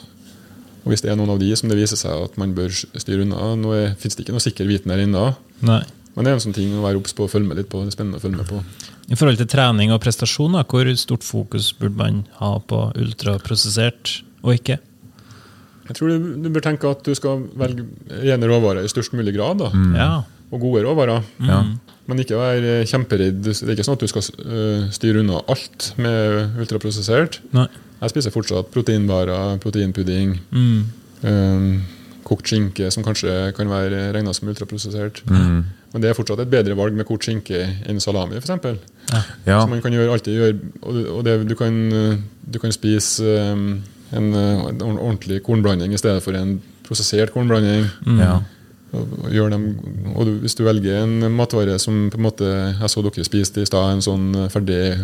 Og 0.86 0.94
Hvis 0.94 1.02
det 1.02 1.10
er 1.12 1.18
noen 1.18 1.34
av 1.34 1.40
de 1.42 1.50
som 1.58 1.70
det 1.72 1.78
viser 1.80 1.98
seg 1.98 2.26
at 2.28 2.36
man 2.38 2.54
bør 2.58 2.70
styre 2.70 3.26
unna 3.26 3.54
Nå 3.58 3.74
fins 3.98 4.16
det 4.16 4.26
ikke 4.26 4.36
noe 4.36 4.44
sikker 4.44 4.68
viten 4.70 4.94
her 4.94 5.02
inne. 5.02 5.32
Nei. 5.66 5.82
men 6.16 6.24
det 6.26 6.32
er 6.32 6.38
en 6.38 6.44
sånn 6.46 6.56
ting 6.56 6.76
å 6.78 6.84
være 6.86 7.00
obs 7.02 7.16
på 7.18 7.26
og 7.26 7.32
følge 7.34 7.50
med 7.50 7.58
litt 7.60 7.70
på. 7.72 7.82
Det 7.84 7.92
er 7.92 7.98
spennende 7.98 8.22
å 8.22 8.24
følge 8.24 8.40
med 8.40 8.48
på. 8.48 8.62
I 9.12 9.18
forhold 9.20 9.38
til 9.42 9.50
trening 9.52 9.92
og 9.94 10.00
prestasjon, 10.02 10.56
hvor 10.70 10.92
stort 10.98 11.26
fokus 11.26 11.72
burde 11.78 11.98
man 12.00 12.22
ha 12.40 12.54
på 12.62 12.80
ultraprosessert 13.02 14.22
og 14.46 14.54
ikke? 14.56 14.78
Jeg 15.86 15.98
tror 15.98 16.10
du, 16.14 16.30
du 16.42 16.48
bør 16.54 16.64
tenke 16.66 16.90
at 16.90 17.04
du 17.06 17.12
skal 17.18 17.44
velge 17.60 17.86
rene 18.24 18.48
råvarer 18.50 18.86
i 18.86 18.90
størst 18.90 19.14
mulig 19.14 19.36
grad. 19.36 19.60
da. 19.62 19.70
Ja. 19.98 20.10
Og 20.54 20.62
gode 20.64 20.86
råvarer. 20.86 21.26
Ja. 21.46 21.60
Men 22.06 22.22
ikke 22.22 22.38
være 22.40 22.80
kjemperedd. 22.90 23.42
Det 23.46 23.54
er 23.66 23.74
ikke 23.76 23.86
sånn 23.86 23.98
at 23.98 24.06
du 24.06 24.10
skal 24.10 24.26
øh, 24.46 24.88
styre 24.94 25.22
unna 25.22 25.42
alt 25.52 25.92
med 26.02 26.58
ultraprosessert. 26.62 27.40
Nei. 27.54 27.68
Jeg 28.02 28.10
spiser 28.12 28.32
fortsatt 28.36 28.72
proteinbarer, 28.74 29.58
proteinpudding, 29.64 30.40
Mm. 30.52 30.84
um, 31.24 31.82
kokt 32.26 32.48
skinke, 32.50 32.90
som 32.92 33.04
kanskje 33.06 33.54
kan 33.56 33.70
være 33.70 34.12
regna 34.16 34.34
som 34.34 34.50
ultraprosessert. 34.50 35.22
Mm. 35.30 35.64
Men 35.94 36.02
det 36.02 36.10
er 36.10 36.18
fortsatt 36.18 36.40
et 36.42 36.50
bedre 36.50 36.76
valg 36.76 36.94
med 36.98 37.06
kokt 37.06 37.24
skinke 37.28 37.60
enn 37.88 38.00
salami, 38.02 38.36
f.eks. 38.42 38.80
Ja. 39.46 39.60
Så 39.62 39.68
man 39.70 39.82
kan 39.82 39.94
gjøre, 39.94 40.12
alltid 40.12 40.34
gjøre 40.34 40.56
Og, 40.82 41.24
det, 41.24 41.36
du, 41.48 41.54
kan, 41.56 41.76
du 42.52 42.58
kan 42.60 42.72
spise 42.74 43.22
øhm, 43.24 43.82
en, 44.12 44.34
en 44.34 44.82
ordentlig 44.98 45.44
kornblanding 45.46 45.94
i 45.94 45.98
stedet 46.02 46.24
for 46.26 46.34
en 46.34 46.58
prosessert 46.88 47.32
kornblanding. 47.34 47.86
ja. 48.20 48.40
Og, 48.96 49.08
og 49.26 49.32
gjør 49.34 49.50
dem, 49.52 49.64
og 50.16 50.26
du, 50.26 50.32
hvis 50.40 50.56
du 50.56 50.64
velger 50.64 51.04
en 51.04 51.32
matvare 51.36 51.78
som 51.80 52.10
på 52.10 52.16
en 52.18 52.24
måte 52.24 52.46
Jeg 52.80 52.90
så 52.90 53.02
dere 53.04 53.26
spiste 53.28 53.62
i 53.62 53.66
stad, 53.68 53.92
en 53.92 54.02
sånn 54.06 54.28
ferdig 54.54 54.96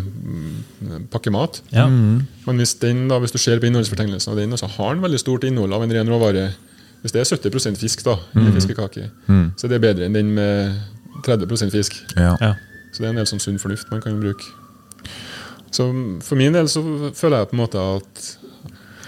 mm, 0.98 1.06
pakkemat. 1.12 1.62
Ja. 1.72 1.86
Mm. 1.86 2.26
Men 2.46 2.56
hvis, 2.62 2.74
den, 2.82 3.08
da, 3.08 3.18
hvis 3.22 3.32
du 3.34 3.38
ser 3.38 3.58
på 3.60 3.66
innholdsfortegnelsen 3.70 4.32
av 4.32 4.36
den, 4.38 4.56
så 4.58 4.66
har 4.66 4.94
den 4.94 5.02
veldig 5.04 5.20
stort 5.20 5.44
innhold 5.44 5.72
av 5.72 5.82
en 5.82 5.92
ren 5.92 6.08
råvare. 6.08 6.50
Hvis 7.02 7.12
det 7.12 7.20
er 7.24 7.30
70% 7.36 7.76
fisk 7.80 8.04
da, 8.06 8.16
i 8.38 8.50
fiskekake, 8.54 9.08
Mm. 9.28 9.52
så 9.56 9.66
er 9.66 9.68
det 9.74 9.80
bedre 9.82 10.04
enn 10.06 10.12
den 10.14 10.34
med 10.34 10.80
30% 11.26 11.70
fisk. 11.74 11.96
ja. 12.16 12.36
Ja. 12.40 12.54
Så 12.92 13.00
det 13.00 13.06
er 13.06 13.10
en 13.14 13.16
del 13.22 13.26
sånn 13.26 13.40
sunn 13.40 13.58
fornuft 13.58 13.88
man 13.90 14.02
kan 14.04 14.18
bruke. 14.20 14.44
Så 15.72 15.86
For 16.22 16.36
min 16.36 16.52
del 16.52 16.66
så 16.68 16.82
føler 17.16 17.38
jeg 17.38 17.48
på 17.48 17.56
en 17.56 17.62
måte 17.62 17.80
at 17.80 18.22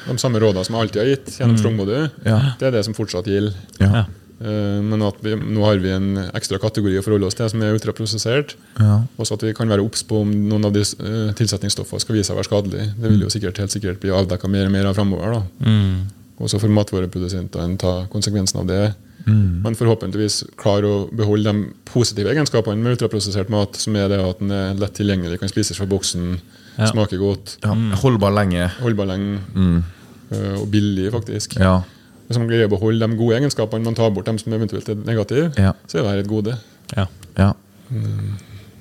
de 0.06 0.18
samme 0.20 0.40
rådene 0.40 0.64
som 0.64 0.74
jeg 0.76 0.82
alltid 0.86 1.00
har 1.02 1.08
gitt 1.10 1.38
gjennom 1.38 1.58
Strongmody, 1.60 1.98
Ja. 2.24 2.38
det 2.58 2.66
er 2.66 2.70
det 2.78 2.84
som 2.86 2.94
fortsatt 2.96 3.24
gjelder. 3.28 3.54
Ja. 3.80 4.04
Eh, 4.40 4.80
Men 4.82 5.02
at 5.02 5.14
vi, 5.22 5.34
nå 5.36 5.62
har 5.64 5.78
vi 5.78 5.90
en 5.94 6.16
ekstra 6.34 6.58
kategori 6.58 6.98
å 6.98 7.02
forholde 7.06 7.26
oss 7.26 7.34
til 7.38 7.48
som 7.48 7.62
er 7.62 7.74
ultraprosessert. 7.76 8.56
Ja. 8.80 9.02
Også 9.18 9.34
at 9.38 9.42
vi 9.46 9.52
kan 9.54 9.68
være 9.70 9.84
obs 9.84 10.02
på 10.02 10.20
om 10.22 10.30
noen 10.48 10.64
av 10.66 10.72
de 10.74 10.80
eh, 10.82 11.32
tilsetningsstoffene 11.38 12.00
skal 12.02 12.16
vise 12.16 12.26
seg 12.28 12.34
å 12.36 12.40
være 12.42 12.50
skadelige. 12.50 12.88
Det 12.98 13.10
vil 13.14 13.20
jo 13.22 13.30
sikkert, 13.30 13.58
helt 13.62 13.70
sikkert 13.70 14.00
bli 14.02 14.10
avdekka 14.10 14.48
mer 14.50 14.66
og 14.66 14.72
mer 14.72 14.86
av 14.90 14.94
framover. 14.98 15.42
Mm. 15.60 16.10
Og 16.42 16.50
så 16.50 16.58
får 16.58 16.68
matvareprodusentene 16.74 17.78
ta 17.78 18.06
konsekvensen 18.10 18.60
av 18.60 18.66
det. 18.66 18.82
Mm. 19.24 19.62
Men 19.64 19.76
forhåpentligvis 19.78 20.42
klare 20.60 20.84
å 20.84 20.96
beholde 21.14 21.48
de 21.54 21.68
positive 21.88 22.28
egenskapene 22.34 22.76
med 22.82 22.96
ultraprosessert 22.98 23.48
mat, 23.48 23.78
som 23.80 23.94
er 23.96 24.10
det 24.12 24.18
at 24.20 24.42
den 24.42 24.50
er 24.52 24.74
lett 24.82 24.92
tilgjengelig, 24.98 25.38
kan 25.40 25.48
spises 25.48 25.78
fra 25.78 25.86
boksen, 25.88 26.40
Ja. 26.76 26.88
smaker 26.90 27.18
godt, 27.22 27.52
ja. 27.62 27.70
Holdbar 28.02 28.32
lenge. 28.34 28.66
holdbar 28.82 29.06
lenge 29.06 29.38
Mm. 29.54 29.84
eh, 30.32 30.54
og 30.60 30.66
billig, 30.72 31.12
faktisk. 31.12 31.54
Ja. 31.60 31.82
Hvis 32.28 32.38
man 32.40 32.48
greier 32.48 32.66
å 32.68 32.72
beholde 32.72 33.04
de 33.06 33.16
gode 33.18 33.36
egenskapene, 33.40 33.84
man 33.84 33.94
tar 33.98 34.10
bort 34.16 34.26
dem 34.30 34.38
som 34.40 34.52
eventuelt 34.56 34.88
er 34.88 34.94
negative, 35.04 35.52
Ja. 35.60 35.72
så 35.86 36.00
er 36.04 36.16
det 36.16 36.24
et 36.24 36.30
gode. 36.30 36.58
ja. 36.96 37.06
ja. 37.38 37.52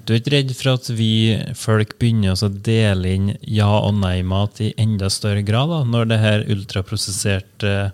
Du 0.06 0.12
er 0.12 0.20
ikke 0.20 0.34
redd 0.34 0.50
for 0.56 0.74
at 0.74 0.88
vi 0.92 1.10
folk 1.56 1.94
begynner 2.00 2.36
å 2.36 2.50
dele 2.52 3.12
inn 3.16 3.30
ja- 3.48 3.80
og 3.88 3.94
nei-mat 4.02 4.60
i 4.60 4.74
enda 4.78 5.08
større 5.10 5.44
grad, 5.48 5.70
da, 5.72 5.84
når 5.88 6.10
det 6.10 6.18
her 6.20 6.44
ultraprosesserte 6.52 7.92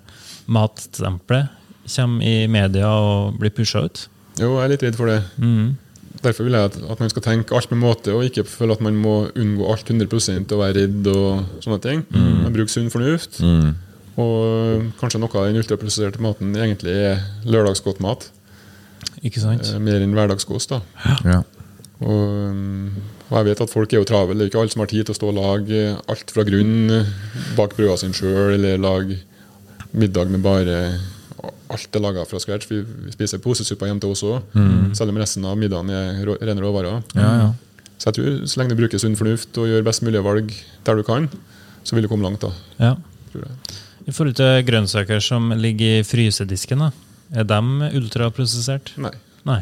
matstempelet 0.50 1.50
kommer 1.90 2.26
i 2.26 2.48
media 2.50 2.90
og 2.90 3.38
blir 3.42 3.54
pusha 3.54 3.84
ut? 3.86 4.08
Jo, 4.40 4.56
jeg 4.58 4.64
er 4.66 4.74
litt 4.74 4.84
redd 4.88 4.98
for 4.98 5.10
det. 5.12 5.20
Mm. 5.38 5.76
Derfor 6.24 6.44
vil 6.48 6.58
jeg 6.58 6.70
at, 6.72 6.78
at 6.96 7.00
man 7.04 7.10
skal 7.14 7.24
tenke 7.26 7.56
alt 7.56 7.70
med 7.72 7.80
måte, 7.84 8.14
og 8.16 8.26
ikke 8.28 8.44
føle 8.50 8.74
at 8.76 8.82
man 8.84 8.98
må 9.00 9.16
unngå 9.38 9.70
alt 9.72 9.86
100% 9.94 10.52
og 10.56 10.64
være 10.64 10.82
redd 10.82 11.08
og 11.14 11.62
sånne 11.64 11.80
ting. 11.84 12.02
Man 12.12 12.54
bruker 12.56 12.74
sunn 12.74 12.90
fornuft. 12.94 13.38
Mm. 13.46 13.76
Og 14.20 14.90
kanskje 15.00 15.22
noe 15.22 15.32
av 15.40 15.48
den 15.48 15.60
ultraprosesserte 15.62 16.20
maten 16.24 16.52
egentlig 16.58 16.92
er 16.92 17.22
lørdagsgodt 17.48 18.02
mat. 18.04 18.28
Ikke 19.24 19.40
sant? 19.44 19.64
eh, 19.70 19.80
Mer 19.84 20.02
enn 20.04 20.16
hverdagskost. 20.18 20.74
da. 20.76 20.82
ja. 21.26 21.40
Og, 22.00 22.10
um, 22.50 22.92
og 23.30 23.34
jeg 23.38 23.46
vet 23.50 23.62
at 23.66 23.72
folk 23.72 23.92
er 23.94 24.00
jo 24.00 24.08
travle. 24.08 24.36
Det 24.40 24.46
er 24.48 24.52
ikke 24.52 24.62
alle 24.64 24.72
som 24.74 24.84
har 24.84 24.92
tid 24.92 25.06
til 25.08 25.14
å 25.16 25.20
stå 25.20 25.30
og 25.32 25.38
lage 25.40 25.80
alt 26.10 26.32
fra 26.36 26.46
grunn 26.48 26.90
eh, 26.96 27.10
bak 27.58 27.76
brødene 27.78 28.00
sine 28.02 28.16
sjøl, 28.18 28.54
eller 28.58 28.80
lage 28.82 29.20
middag 29.92 30.30
med 30.32 30.44
bare 30.46 30.78
alt 31.70 31.96
er 31.96 32.02
laga 32.04 32.24
fra 32.28 32.40
scratch. 32.42 32.68
Vi 32.72 32.80
vi 32.82 33.12
spiser 33.14 33.42
posesuppa 33.44 33.86
hjemme 33.90 34.02
til 34.04 34.12
oss 34.16 34.24
òg, 34.26 34.56
selv 34.98 35.12
om 35.14 35.20
resten 35.22 35.46
av 35.46 35.58
middagen 35.60 35.92
er 35.94 36.24
rå, 36.28 36.38
rene 36.42 36.64
råvarer. 36.64 37.04
Ja, 37.16 37.30
ja. 37.44 37.50
Så 38.00 38.10
jeg 38.10 38.16
tror 38.18 38.40
så 38.48 38.60
lenge 38.62 38.74
du 38.76 38.80
bruker 38.80 39.02
sunn 39.02 39.18
fornuft 39.20 39.58
og 39.60 39.68
gjør 39.68 39.84
best 39.86 40.02
mulige 40.08 40.24
valg 40.24 40.52
der 40.88 40.96
du 41.00 41.04
kan, 41.04 41.28
så 41.84 41.96
vil 41.98 42.08
du 42.08 42.10
komme 42.12 42.24
langt. 42.26 42.42
da, 42.42 42.52
Ja. 42.80 42.96
tror 43.34 43.44
jeg. 43.46 43.78
I 44.08 44.14
forhold 44.14 44.38
til 44.40 44.64
grønnsaker 44.68 45.24
som 45.24 45.52
ligger 45.58 46.00
i 46.00 46.06
frysedisken, 46.08 46.86
da, 46.86 46.92
er 47.36 47.50
de 47.50 47.92
ultraprosessert? 48.00 48.94
Nei. 49.02 49.14
Nei. 49.48 49.62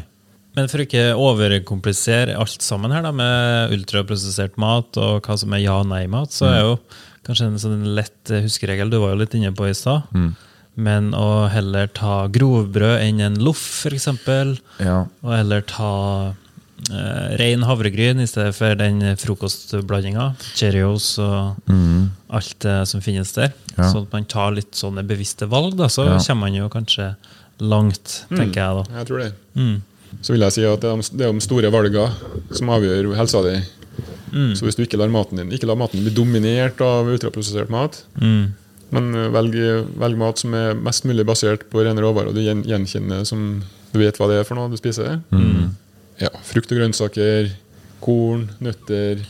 Men 0.56 0.70
for 0.70 0.80
å 0.80 0.86
ikke 0.86 1.04
overkomplisere 1.20 2.34
alt 2.38 2.64
sammen 2.64 2.94
her 2.94 3.04
da, 3.06 3.12
med 3.14 3.74
ultraprosessert 3.76 4.56
mat 4.58 4.96
og 4.98 5.22
hva 5.26 5.36
som 5.38 5.54
er 5.54 5.62
ja-nei-mat, 5.62 6.34
så 6.34 6.48
er 6.50 6.60
jo 6.64 6.72
kanskje 7.28 7.50
en 7.50 7.60
sånn 7.62 7.88
lett 7.94 8.32
huskeregel, 8.32 8.90
du 8.90 8.98
var 9.02 9.12
jo 9.12 9.20
litt 9.20 9.36
inne 9.36 9.52
på 9.54 9.68
i 9.68 9.76
stad, 9.76 10.08
men 10.78 11.12
å 11.14 11.46
heller 11.52 11.90
ta 11.94 12.24
grovbrød 12.32 13.02
enn 13.04 13.20
en 13.26 13.38
loff, 13.42 13.84
f.eks., 13.84 14.08
ja. 14.80 15.04
og 15.22 15.32
heller 15.34 15.62
ta 15.68 15.92
eh, 16.90 17.36
ren 17.40 17.62
havregryn 17.66 18.20
i 18.22 18.26
stedet 18.26 18.54
for 18.54 18.74
den 18.78 19.00
frokostblandinga, 19.16 20.34
Cheerios 20.54 21.18
og 21.18 21.56
Mm. 21.68 22.10
alt 22.30 22.58
det 22.60 22.88
som 22.88 23.00
finnes 23.00 23.32
der. 23.34 23.52
Ja. 23.76 23.92
Sånn 23.92 24.06
at 24.06 24.12
man 24.12 24.24
tar 24.24 24.50
litt 24.52 24.72
sånne 24.72 25.06
bevisste 25.06 25.48
valg, 25.48 25.76
da, 25.76 25.86
så 25.88 26.04
Ja. 26.06 26.18
kommer 26.18 26.40
man 26.48 26.54
jo 26.54 26.68
kanskje 26.68 27.16
langt, 27.60 28.24
tenker 28.30 28.54
jeg 28.54 28.84
da. 28.86 28.98
Jeg 28.98 29.06
tror 29.06 29.18
det. 29.18 29.32
Mm. 29.56 29.82
Så 30.22 30.32
vil 30.32 30.40
jeg 30.40 30.52
si 30.52 30.64
at 30.64 30.80
det 30.80 30.90
er 30.90 30.96
de- 30.96 31.16
det 31.18 31.26
er 31.28 31.32
de 31.32 31.40
store 31.40 31.70
valgene 31.70 32.12
som 32.56 32.68
avgjør 32.68 33.14
helsa 33.16 33.42
di. 33.42 33.62
Mm. 34.32 34.52
Så 34.56 34.62
hvis 34.64 34.76
du 34.76 34.82
ikke 34.84 34.98
lar 34.98 35.08
maten 35.08 35.36
din 35.38 35.50
Ikke 35.50 35.66
la 35.66 35.74
maten 35.74 36.00
bli 36.04 36.10
dominert 36.10 36.80
av 36.80 37.06
ultraprosessert 37.06 37.68
mat, 37.70 38.02
Mm. 38.20 38.52
Men 38.90 39.14
eh, 39.14 39.28
velg, 39.28 39.52
velg 39.98 40.16
mat 40.16 40.38
som 40.38 40.54
er 40.54 40.74
mest 40.74 41.04
mulig 41.04 41.24
basert 41.26 41.68
på 41.70 41.84
rene 41.84 42.00
råvarer, 42.00 42.28
og 42.28 42.34
du 42.34 42.40
gjenkjenner 42.40 43.26
som 43.26 43.62
du 43.92 43.98
vet 43.98 44.16
hva 44.16 44.28
det 44.28 44.40
er 44.40 44.44
for 44.44 44.54
noe 44.54 44.70
du 44.70 44.76
spiser. 44.78 45.20
Ja, 46.22 46.30
Frukt 46.42 46.72
og 46.74 46.80
grønnsaker, 46.80 47.50
korn, 48.02 48.48
nøtter. 48.64 49.20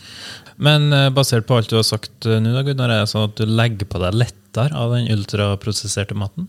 Men 0.58 0.88
eh, 0.92 1.08
basert 1.14 1.46
på 1.48 1.58
alt 1.58 1.70
du 1.70 1.76
har 1.78 1.86
sagt 1.86 2.26
eh, 2.26 2.38
nå, 2.42 2.52
da, 2.56 2.64
Gunnar, 2.66 2.90
er 2.90 3.04
det 3.04 3.10
sånn 3.12 3.28
at 3.28 3.36
du 3.38 3.44
legger 3.46 3.86
på 3.90 4.00
deg 4.02 4.16
lettere 4.18 4.74
av 4.74 4.94
den 4.96 5.06
ultraprosesserte 5.14 6.16
maten? 6.18 6.48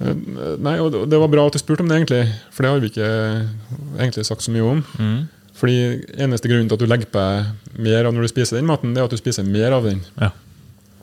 Eh, 0.00 0.14
Nei, 0.58 0.78
og 0.82 0.96
det- 1.10 1.20
var 1.20 1.28
bra 1.30 1.46
at 1.46 1.54
du 1.54 1.60
spurte 1.62 1.84
om 1.84 1.88
det, 1.92 2.00
egentlig. 2.00 2.24
For 2.50 2.64
det 2.66 2.70
har 2.72 2.80
vi 2.82 2.90
ikke 2.90 3.10
egentlig 4.00 4.26
sagt 4.26 4.42
så 4.46 4.50
mye 4.54 4.66
om. 4.66 4.82
Mm. 4.98 5.28
Fordi 5.60 5.76
eneste 6.24 6.48
grunnen 6.48 6.68
til 6.70 6.78
at 6.78 6.80
du 6.80 6.88
legger 6.88 7.10
på 7.12 7.20
deg 7.20 7.80
mer 7.84 8.06
av 8.08 8.14
når 8.16 8.24
du 8.24 8.32
spiser 8.32 8.56
den 8.56 8.66
maten, 8.70 8.94
det 8.96 9.02
er 9.02 9.10
at 9.10 9.12
du 9.12 9.20
spiser 9.20 9.44
mer 9.44 9.76
av 9.76 9.84
den. 9.84 10.00
Ja. 10.16 10.30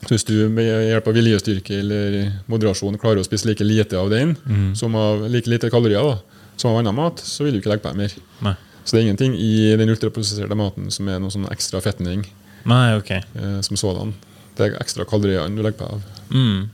Så 0.08 0.14
hvis 0.16 0.26
du 0.26 0.34
med 0.50 0.66
hjelp 0.66 1.08
av 1.10 1.16
viljestyrke 1.18 1.78
eller 1.80 2.18
moderasjon 2.50 2.98
klarer 3.02 3.22
å 3.22 3.26
spise 3.26 3.48
like 3.50 3.66
lite 3.66 3.98
av 3.98 4.10
den, 4.14 4.36
som 4.78 4.94
av 4.96 5.24
like 5.30 5.50
lite 5.50 5.70
kalorier 5.74 6.02
da, 6.06 6.18
som 6.58 6.74
av 6.74 6.82
annen 6.82 6.98
mat, 6.98 7.22
så 7.24 7.46
vil 7.46 7.56
du 7.56 7.62
ikke 7.62 7.72
legge 7.72 7.86
på 7.86 7.94
deg 7.94 8.02
mer. 8.02 8.16
Nei. 8.46 8.56
Så 8.84 8.96
det 8.96 9.02
er 9.02 9.08
ingenting 9.10 9.36
i 9.36 9.76
den 9.80 9.92
ultraprosesserte 9.92 10.56
maten 10.58 10.88
som 10.96 11.10
er 11.12 11.20
noe 11.20 11.34
sånn 11.34 11.48
ekstra 11.52 11.82
fetning 11.84 12.24
Nei, 12.68 12.96
ok. 12.96 13.12
eh, 13.20 13.58
som 13.66 13.80
sådan. 13.80 14.14
Det 14.56 14.70
er 14.70 14.78
ekstra 14.80 15.06
kalorier 15.08 15.48
du 15.52 15.60
legger 15.62 15.82
på 15.82 15.90
av. 15.98 16.06
Mm. 16.32 16.70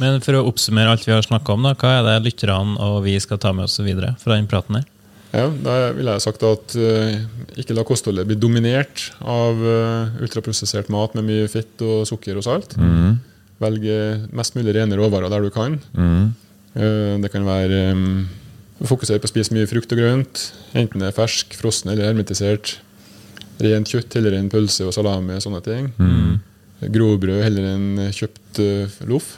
Men 0.00 0.22
for 0.24 0.38
å 0.38 0.46
oppsummere 0.48 0.94
alt 0.94 1.04
vi 1.04 1.12
har 1.12 1.24
snakka 1.24 1.52
om, 1.52 1.66
da, 1.68 1.74
hva 1.76 1.98
er 1.98 2.06
det 2.06 2.30
lytterne 2.30 2.80
og 2.80 3.02
vi 3.04 3.18
skal 3.20 3.40
ta 3.40 3.52
med 3.52 3.68
oss 3.68 3.76
videre 3.84 4.14
fra 4.20 4.38
den 4.38 4.48
praten 4.48 4.80
her? 4.80 4.88
Ja, 5.30 5.44
Da 5.46 5.74
ville 5.94 6.16
jeg 6.16 6.24
sagt 6.24 6.42
at 6.42 6.74
uh, 6.74 7.20
ikke 7.60 7.76
la 7.76 7.84
kostholdet 7.86 8.26
bli 8.26 8.38
dominert 8.40 9.10
av 9.20 9.60
uh, 9.62 10.16
ultraprosessert 10.24 10.88
mat 10.90 11.14
med 11.14 11.28
mye 11.28 11.50
fett 11.52 11.84
og 11.86 12.02
sukker 12.08 12.40
og 12.40 12.46
salt. 12.48 12.74
Mm. 12.80 13.20
Velg 13.62 13.86
mest 14.34 14.56
mulig 14.56 14.74
rene 14.74 14.96
råvarer 14.98 15.30
der 15.30 15.44
du 15.44 15.52
kan. 15.54 15.76
Mm. 15.94 16.32
Uh, 16.74 17.14
det 17.22 17.30
kan 17.30 17.46
være 17.46 17.84
um, 17.94 18.24
Fokusere 18.80 19.20
på 19.20 19.28
å 19.28 19.32
spise 19.32 19.52
mye 19.52 19.68
frukt 19.68 19.90
og 19.92 19.98
grønt, 20.00 20.46
enten 20.72 21.02
det 21.02 21.10
er 21.10 21.16
fersk, 21.16 21.52
frossen 21.58 21.90
eller 21.92 22.06
hermetisert. 22.08 22.78
Rent 23.60 23.90
kjøtt 23.92 24.14
heller 24.16 24.38
enn 24.38 24.48
pølse 24.52 24.86
og 24.88 24.94
salami 24.96 25.34
og 25.36 25.42
sånne 25.44 25.60
ting. 25.66 25.90
Grovbrød 26.80 27.42
heller 27.44 27.66
enn 27.74 28.06
kjøpt 28.16 28.60
uh, 28.64 28.94
loff. 29.10 29.34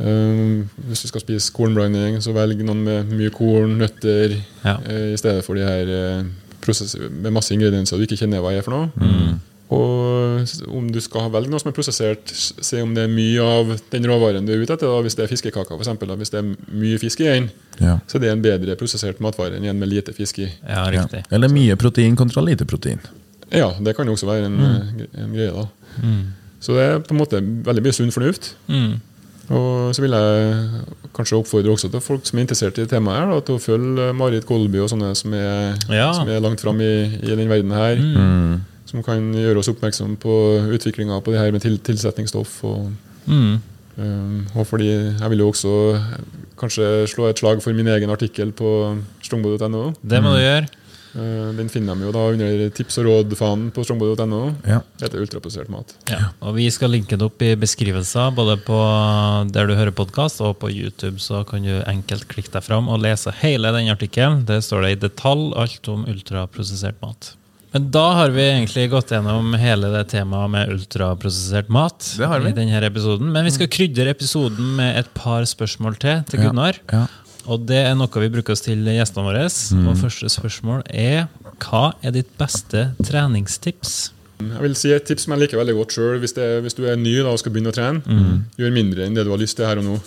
Um, 0.00 0.62
hvis 0.88 1.02
du 1.04 1.10
skal 1.10 1.20
spise 1.20 1.52
kornblanding, 1.52 2.16
så 2.24 2.32
velg 2.32 2.62
noen 2.64 2.80
med 2.86 3.10
mye 3.12 3.32
korn, 3.34 3.74
nøtter, 3.82 4.38
Ja. 4.64 4.78
uh, 4.80 5.10
i 5.12 5.18
stedet 5.20 5.44
for 5.44 5.60
de 5.60 5.66
her 5.68 5.92
uh, 5.92 6.24
med 7.10 7.32
masse 7.36 7.52
ingredienser 7.52 8.00
du 8.00 8.06
ikke 8.06 8.16
kjenner 8.22 8.40
hva 8.40 8.54
er 8.56 8.64
for 8.64 8.72
noe. 8.72 9.36
Og 9.70 10.48
om 10.74 10.88
du 10.90 10.98
skal 11.00 11.28
velge 11.30 11.50
noe 11.52 11.60
som 11.62 11.70
er 11.70 11.74
prosessert, 11.76 12.32
se 12.34 12.80
om 12.82 12.90
det 12.96 13.04
er 13.06 13.12
mye 13.12 13.44
av 13.46 13.68
den 13.92 14.08
råvaren 14.10 14.46
du 14.48 14.50
er 14.54 14.64
ute 14.64 14.74
etter. 14.74 14.88
Da. 14.90 15.02
Hvis 15.06 15.14
det 15.14 15.24
er 15.26 15.30
fiskekaker, 15.30 15.76
for 15.76 15.84
eksempel, 15.84 16.10
da. 16.10 16.16
hvis 16.18 16.32
det 16.34 16.40
er 16.40 16.48
mye 16.74 16.98
fisk 16.98 17.20
i 17.22 17.28
den, 17.28 17.50
Ja. 17.78 17.98
så 18.10 18.16
er 18.18 18.24
det 18.24 18.30
en 18.32 18.42
bedre 18.42 18.74
prosessert 18.76 19.20
matvare 19.22 19.56
enn 19.56 19.64
en 19.70 19.78
med 19.78 19.88
lite 19.88 20.12
fisk 20.12 20.38
i. 20.40 20.48
Ja, 20.66 20.90
Ja. 20.90 21.02
riktig. 21.04 21.22
Eller 21.30 21.48
mye 21.48 21.76
protein 21.76 22.16
kontra 22.16 22.42
lite 22.42 22.64
protein. 22.66 22.98
Ja, 23.52 23.70
det 23.80 23.94
kan 23.96 24.06
jo 24.06 24.12
også 24.14 24.26
være 24.26 24.46
en, 24.46 24.56
mm. 24.58 25.06
en 25.14 25.32
greie. 25.34 25.52
da. 25.52 25.68
Så 26.60 26.74
det 26.74 26.82
er 26.90 26.98
på 27.00 27.14
en 27.14 27.18
måte 27.20 27.40
veldig 27.40 27.82
mye 27.82 27.92
sunn 27.94 28.10
fornuft. 28.12 28.54
Mm. 28.68 29.00
Og 29.50 29.94
så 29.94 30.02
vil 30.02 30.10
jeg 30.14 30.84
kanskje 31.16 31.38
oppfordre 31.40 31.72
også 31.74 31.90
til 31.90 32.00
folk 32.00 32.26
som 32.26 32.38
er 32.38 32.42
interessert 32.44 32.78
i 32.78 32.86
temaet 32.86 33.18
her, 33.18 33.30
da, 33.32 33.40
til 33.40 33.54
å 33.56 33.62
følge 33.62 34.12
Marit 34.14 34.46
Kolby 34.46 34.78
og 34.78 34.90
sånne 34.92 35.14
som 35.16 35.32
er, 35.34 35.74
Ja. 35.90 36.12
som 36.12 36.28
er 36.28 36.40
langt 36.40 36.60
fram 36.60 36.80
i, 36.80 37.18
i 37.22 37.34
den 37.34 37.48
verden 37.48 37.70
her. 37.74 37.96
Mm. 37.96 38.60
Som 38.90 39.04
kan 39.06 39.30
gjøre 39.36 39.60
oss 39.62 39.70
oppmerksom 39.70 40.16
på 40.18 40.34
utviklinga 40.74 41.20
på 41.22 41.30
det 41.34 41.38
her 41.42 41.52
med 41.54 41.62
til, 41.62 41.78
tilsetningsstoff. 41.78 42.56
Og, 42.66 42.90
Mm. 43.30 43.60
um, 44.00 44.46
og 44.56 44.66
fordi 44.66 44.88
jeg 44.90 45.30
vil 45.30 45.38
jo 45.44 45.50
også 45.52 45.72
kanskje 46.58 47.06
slå 47.06 47.28
et 47.30 47.38
slag 47.38 47.60
for 47.62 47.72
min 47.76 47.86
egen 47.86 48.10
artikkel 48.10 48.50
på 48.56 48.70
strongbody.no. 49.22 49.92
Det 50.02 50.22
må 50.24 50.34
du 50.34 50.40
gjøre. 50.42 50.68
Uh, 51.10 51.50
den 51.58 51.68
finner 51.68 51.96
de 51.98 52.06
jo 52.06 52.12
da 52.14 52.20
under 52.32 52.68
tips 52.70 52.98
og 53.02 53.06
råd-fanen 53.08 53.70
på 53.74 53.82
strongbody.no. 53.86 54.40
Ja. 54.66 54.78
Det 54.98 55.08
heter 55.08 55.24
ultraprosessert 55.24 55.70
mat. 55.72 55.94
Ja. 56.10 56.28
Og 56.40 56.54
vi 56.58 56.68
skal 56.70 56.92
linke 56.94 57.18
det 57.18 57.26
opp 57.26 57.42
i 57.42 57.54
beskrivelser, 57.58 58.30
både 58.36 58.56
på 58.62 58.78
der 59.50 59.66
du 59.66 59.74
hører 59.74 59.90
podkast 59.96 60.40
og 60.46 60.56
på 60.62 60.70
YouTube, 60.70 61.18
så 61.22 61.42
kan 61.48 61.66
du 61.66 61.80
enkelt 61.82 62.28
klikke 62.30 62.54
deg 62.54 62.62
fram 62.66 62.88
og 62.88 63.02
lese 63.02 63.34
hele 63.42 63.72
den 63.74 63.90
artikkelen. 63.90 64.44
Der 64.46 64.62
står 64.64 64.86
det 64.86 64.92
i 64.96 65.00
detalj 65.08 65.50
alt 65.58 65.90
om 65.92 66.06
ultraprosessert 66.10 66.98
mat. 67.02 67.34
Men 67.72 67.90
da 67.94 68.04
har 68.18 68.32
vi 68.34 68.42
egentlig 68.42 68.88
gått 68.90 69.12
gjennom 69.14 69.52
hele 69.60 69.92
det 69.92 70.04
temaet 70.10 70.50
med 70.50 70.72
ultraprosessert 70.74 71.68
mat. 71.70 72.02
Det 72.18 72.26
har 72.26 72.42
vi. 72.42 72.50
i 72.50 72.56
denne 72.56 72.82
episoden. 72.86 73.30
Men 73.30 73.46
vi 73.46 73.52
skal 73.54 73.70
krydre 73.70 74.10
episoden 74.10 74.72
med 74.78 74.98
et 74.98 75.10
par 75.14 75.46
spørsmål 75.46 75.98
til 76.02 76.24
til 76.30 76.42
Gunnar. 76.42 76.80
Ja. 76.90 77.06
Og 77.46 77.62
det 77.70 77.78
er 77.86 77.94
noe 77.96 78.22
vi 78.22 78.30
bruker 78.32 78.56
oss 78.56 78.64
til 78.66 78.82
gjestene 78.84 79.26
våre. 79.26 79.46
Og 79.46 80.00
første 80.02 80.28
spørsmål 80.32 80.82
er 80.90 81.28
hva 81.62 81.92
er 82.02 82.14
ditt 82.16 82.32
beste 82.40 82.90
treningstips? 83.06 84.10
Jeg 84.40 84.62
vil 84.64 84.74
si 84.78 84.90
Et 84.92 85.04
tips 85.04 85.26
som 85.26 85.34
jeg 85.34 85.42
liker 85.44 85.60
veldig 85.60 85.74
godt 85.76 85.94
sjøl, 85.94 86.18
hvis, 86.22 86.32
hvis 86.64 86.76
du 86.76 86.86
er 86.88 86.96
ny 86.96 87.18
da, 87.20 87.28
og 87.28 87.38
skal 87.42 87.52
begynne 87.52 87.72
å 87.72 87.76
trene. 87.76 88.00
Gjør 88.58 88.72
mindre 88.74 89.06
enn 89.06 89.14
det 89.14 89.26
du 89.28 89.30
har 89.34 89.40
lyst 89.40 89.58
til 89.60 89.68
her 89.68 89.78
og 89.82 89.86
nå. 89.86 89.98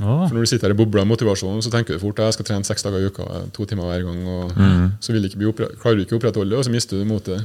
Åh, 0.00 0.28
For 0.28 0.34
Når 0.36 0.44
du 0.44 0.46
sitter 0.46 0.68
her 0.68 0.74
i 0.74 0.78
bobla 0.78 1.00
av 1.02 1.08
motivasjon, 1.10 1.58
så 1.64 1.70
tenker 1.74 1.96
du 1.96 1.98
fort 1.98 2.20
jeg 2.22 2.32
skal 2.36 2.46
trene 2.46 2.64
seks 2.68 2.84
dager 2.86 3.02
i 3.02 3.08
uka, 3.10 3.24
to 3.52 3.64
timer 3.66 3.82
hver 3.88 4.04
gang. 4.06 4.20
og 4.28 4.52
Så 5.02 5.12
vil 5.12 5.24
ikke 5.26 5.38
bli 5.40 5.52
klarer 5.82 5.96
du 5.98 6.04
ikke 6.04 6.14
å 6.14 6.20
opprettholde 6.20 6.50
det, 6.54 6.58
og 6.58 6.64
så 6.68 6.70
mister 6.70 6.98
du 7.00 7.04
motet. 7.04 7.42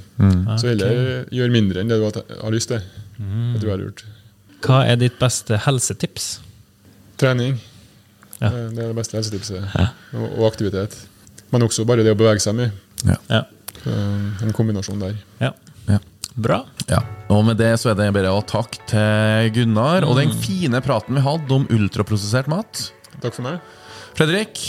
Så 0.61 0.69
heller 0.69 1.25
gjør 1.33 1.51
mindre 1.51 1.81
enn 1.81 1.89
det 1.89 1.97
du 1.97 2.05
har, 2.05 2.51
lyst 2.53 2.69
til. 2.69 2.81
Det 3.17 3.61
tror 3.61 3.69
jeg 3.71 3.77
er 3.79 3.83
lurt. 3.85 4.03
Hva 4.63 4.83
er 4.87 4.95
ditt 5.01 5.17
beste 5.19 5.57
helsetips? 5.65 6.39
Trening. 7.17 7.57
Ja. 8.39 8.47
Eh, 8.47 8.69
Det 8.75 8.83
er 8.83 8.87
det 8.93 8.95
beste 8.95 9.17
helsetipset. 9.17 9.65
Og, 10.13 10.39
og 10.39 10.45
aktivitet. 10.51 10.95
Men 11.51 11.61
også 11.65 11.85
bare 11.85 12.03
det 12.05 12.13
å 12.13 12.17
bevege 12.19 12.39
seg 12.43 12.55
mye. 12.55 12.71
Ja. 13.05 13.43
Så, 13.83 13.91
En 14.43 14.53
kombinasjon 14.53 14.99
der. 15.01 15.15
ja. 15.41 15.51
Bra. 16.35 16.63
Ja. 16.89 17.01
Og 17.33 17.43
med 17.45 17.57
det 17.61 17.71
så 17.81 17.91
er 17.91 17.97
det 17.99 18.07
bare 18.15 18.31
å 18.33 18.41
takke 18.45 18.81
til 18.89 19.51
Gunnar 19.55 20.05
og 20.07 20.17
den 20.17 20.33
fine 20.43 20.81
praten 20.85 21.17
vi 21.17 21.23
hadde 21.25 21.55
om 21.55 21.67
ultraprosessert 21.71 22.49
mat. 22.51 22.87
Takk 23.21 23.37
for 23.37 23.45
meg. 23.45 23.61
Fredrik, 24.17 24.59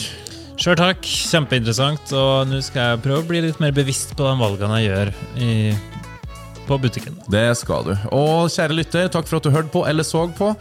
Sjøl 0.61 0.77
takk. 0.79 1.03
Kjempeinteressant. 1.03 2.13
Og 2.15 2.47
nå 2.49 2.61
skal 2.63 2.93
jeg 2.95 3.03
prøve 3.05 3.25
å 3.25 3.29
bli 3.29 3.41
litt 3.49 3.59
mer 3.63 3.73
bevisst 3.75 4.15
på 4.17 4.23
de 4.29 4.35
valgene 4.39 4.79
jeg 4.81 4.91
gjør 4.93 5.11
i, 5.43 5.51
på 6.69 6.79
butikken. 6.81 7.17
det 7.29 7.47
skal 7.59 7.89
du. 7.89 7.95
Og 8.15 8.47
kjære 8.55 8.77
lytter, 8.79 9.09
takk 9.13 9.27
for 9.29 9.41
at 9.41 9.49
du 9.49 9.51
hørte 9.55 9.73
på 9.75 9.83
eller 9.91 10.07
så 10.07 10.23
på. 10.39 10.53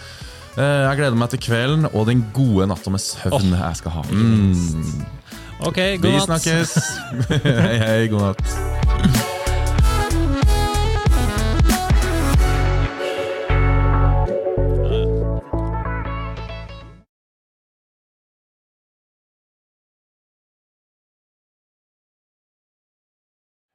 Eh, 0.58 0.82
Jeg 0.90 0.98
gleder 1.00 1.18
meg 1.18 1.30
til 1.34 1.44
kvelden 1.46 1.86
og 1.94 2.08
den 2.10 2.26
gode 2.34 2.68
natta 2.70 2.90
med 2.94 3.02
søvn 3.06 3.54
jeg 3.54 3.80
skal 3.84 3.96
ha. 4.00 4.04
Mm. 4.10 5.06
Ok, 5.64 5.78
god 6.02 6.10
Vi 6.10 6.26
snakkes. 6.26 6.76
hei, 7.46 7.78
hei, 7.86 8.02
god 8.12 8.34
natt. 8.34 9.33